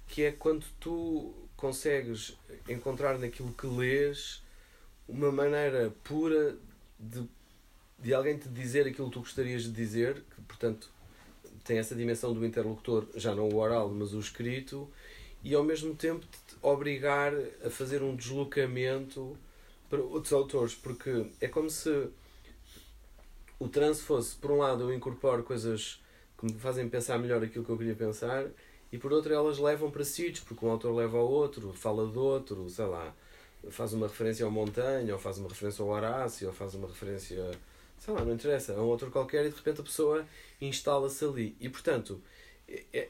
[0.08, 2.38] que é quando tu consegues
[2.68, 4.42] encontrar naquilo que lês
[5.08, 6.58] uma maneira pura
[6.98, 7.28] de,
[8.02, 10.90] de alguém te dizer aquilo que tu gostarias de dizer, que portanto
[11.64, 14.90] tem essa dimensão do interlocutor, já não o oral, mas o escrito,
[15.44, 17.34] e ao mesmo tempo te obrigar
[17.64, 19.38] a fazer um deslocamento
[19.90, 22.10] para outros autores, porque é como se
[23.60, 26.02] o trance fosse, por um lado, eu incorporo coisas
[26.38, 28.48] que me fazem pensar melhor aquilo que eu queria pensar,
[28.92, 32.22] e por outro, elas levam para sítios, porque um autor leva ao outro, fala do
[32.22, 33.14] outro, sei lá,
[33.70, 37.52] faz uma referência ao Montanha, ou faz uma referência ao Horácio, ou faz uma referência,
[38.00, 40.26] sei lá, não interessa, a um autor qualquer, e de repente a pessoa
[40.62, 41.56] instala-se ali.
[41.60, 42.22] E portanto,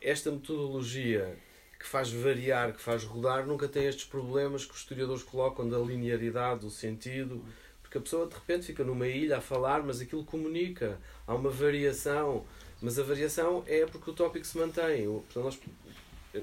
[0.02, 1.38] esta metodologia
[1.80, 5.78] que faz variar, que faz rodar, nunca tem estes problemas que os historiadores colocam da
[5.78, 7.44] linearidade, do sentido,
[7.82, 11.50] porque a pessoa de repente fica numa ilha a falar, mas aquilo comunica, há uma
[11.50, 12.46] variação,
[12.82, 15.06] mas a variação é porque o tópico se mantém.
[15.06, 15.60] Portanto, nós,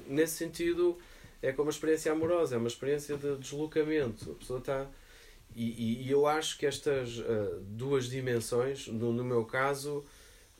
[0.07, 0.97] nesse sentido,
[1.41, 4.31] é como uma experiência amorosa, é uma experiência de deslocamento.
[4.31, 4.87] A pessoa está.
[5.59, 10.05] E, e eu acho que estas uh, duas dimensões, no, no meu caso,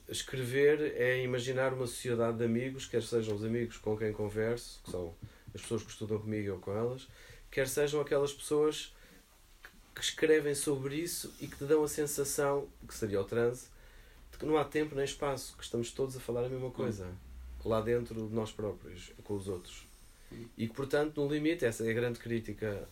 [0.08, 4.90] escrever é imaginar uma sociedade de amigos, quer sejam os amigos com quem converso, que
[4.90, 5.14] são
[5.54, 7.06] as pessoas que estudam comigo ou com elas,
[7.48, 8.92] quer sejam aquelas pessoas
[9.94, 13.68] que escrevem sobre isso e que te dão a sensação, que seria o transe,
[14.32, 17.06] de que não há tempo nem espaço, que estamos todos a falar a mesma coisa,
[17.64, 19.86] lá dentro de nós próprios, com os outros.
[20.56, 22.88] E que, portanto, no limite, essa é a grande crítica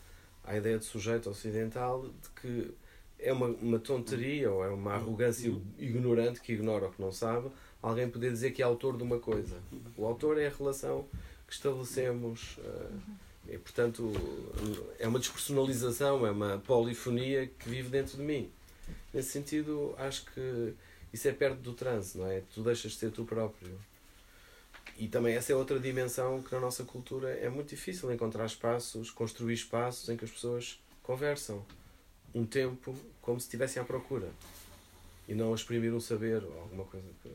[0.47, 2.75] à ideia de sujeito ocidental, de que
[3.19, 7.51] é uma, uma tonteria ou é uma arrogância ignorante que ignora o que não sabe
[7.83, 9.57] alguém poder dizer que é autor de uma coisa.
[9.97, 11.07] O autor é a relação
[11.47, 13.01] que estabelecemos uh,
[13.49, 14.13] e, portanto,
[14.99, 18.51] é uma despersonalização, é uma polifonia que vive dentro de mim.
[19.15, 20.75] Nesse sentido, acho que
[21.13, 22.43] isso é perto do transe, não é?
[22.53, 23.79] Tu deixas de ser tu próprio.
[24.99, 29.11] E também essa é outra dimensão que na nossa cultura é muito difícil encontrar espaços,
[29.11, 31.65] construir espaços em que as pessoas conversam
[32.35, 34.31] um tempo como se estivessem à procura
[35.29, 37.31] e não a exprimir um saber ou alguma coisa que.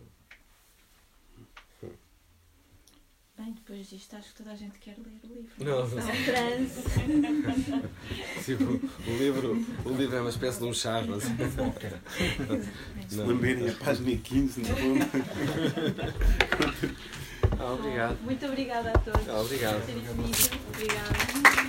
[3.38, 5.52] Bem, depois disto acho que toda a gente quer ler o livro.
[5.58, 6.10] Não, não.
[6.10, 6.84] É transe.
[8.44, 9.54] Sim, o, o, livro,
[9.84, 11.24] o livro é uma espécie de um chá, mas...
[13.10, 15.06] Se lamberem a página 15 no fundo.
[17.60, 18.18] Obrigado.
[18.24, 19.76] Muito obrigada a todos obrigado.
[19.76, 20.38] por terem vindo.
[20.74, 21.61] Obrigada.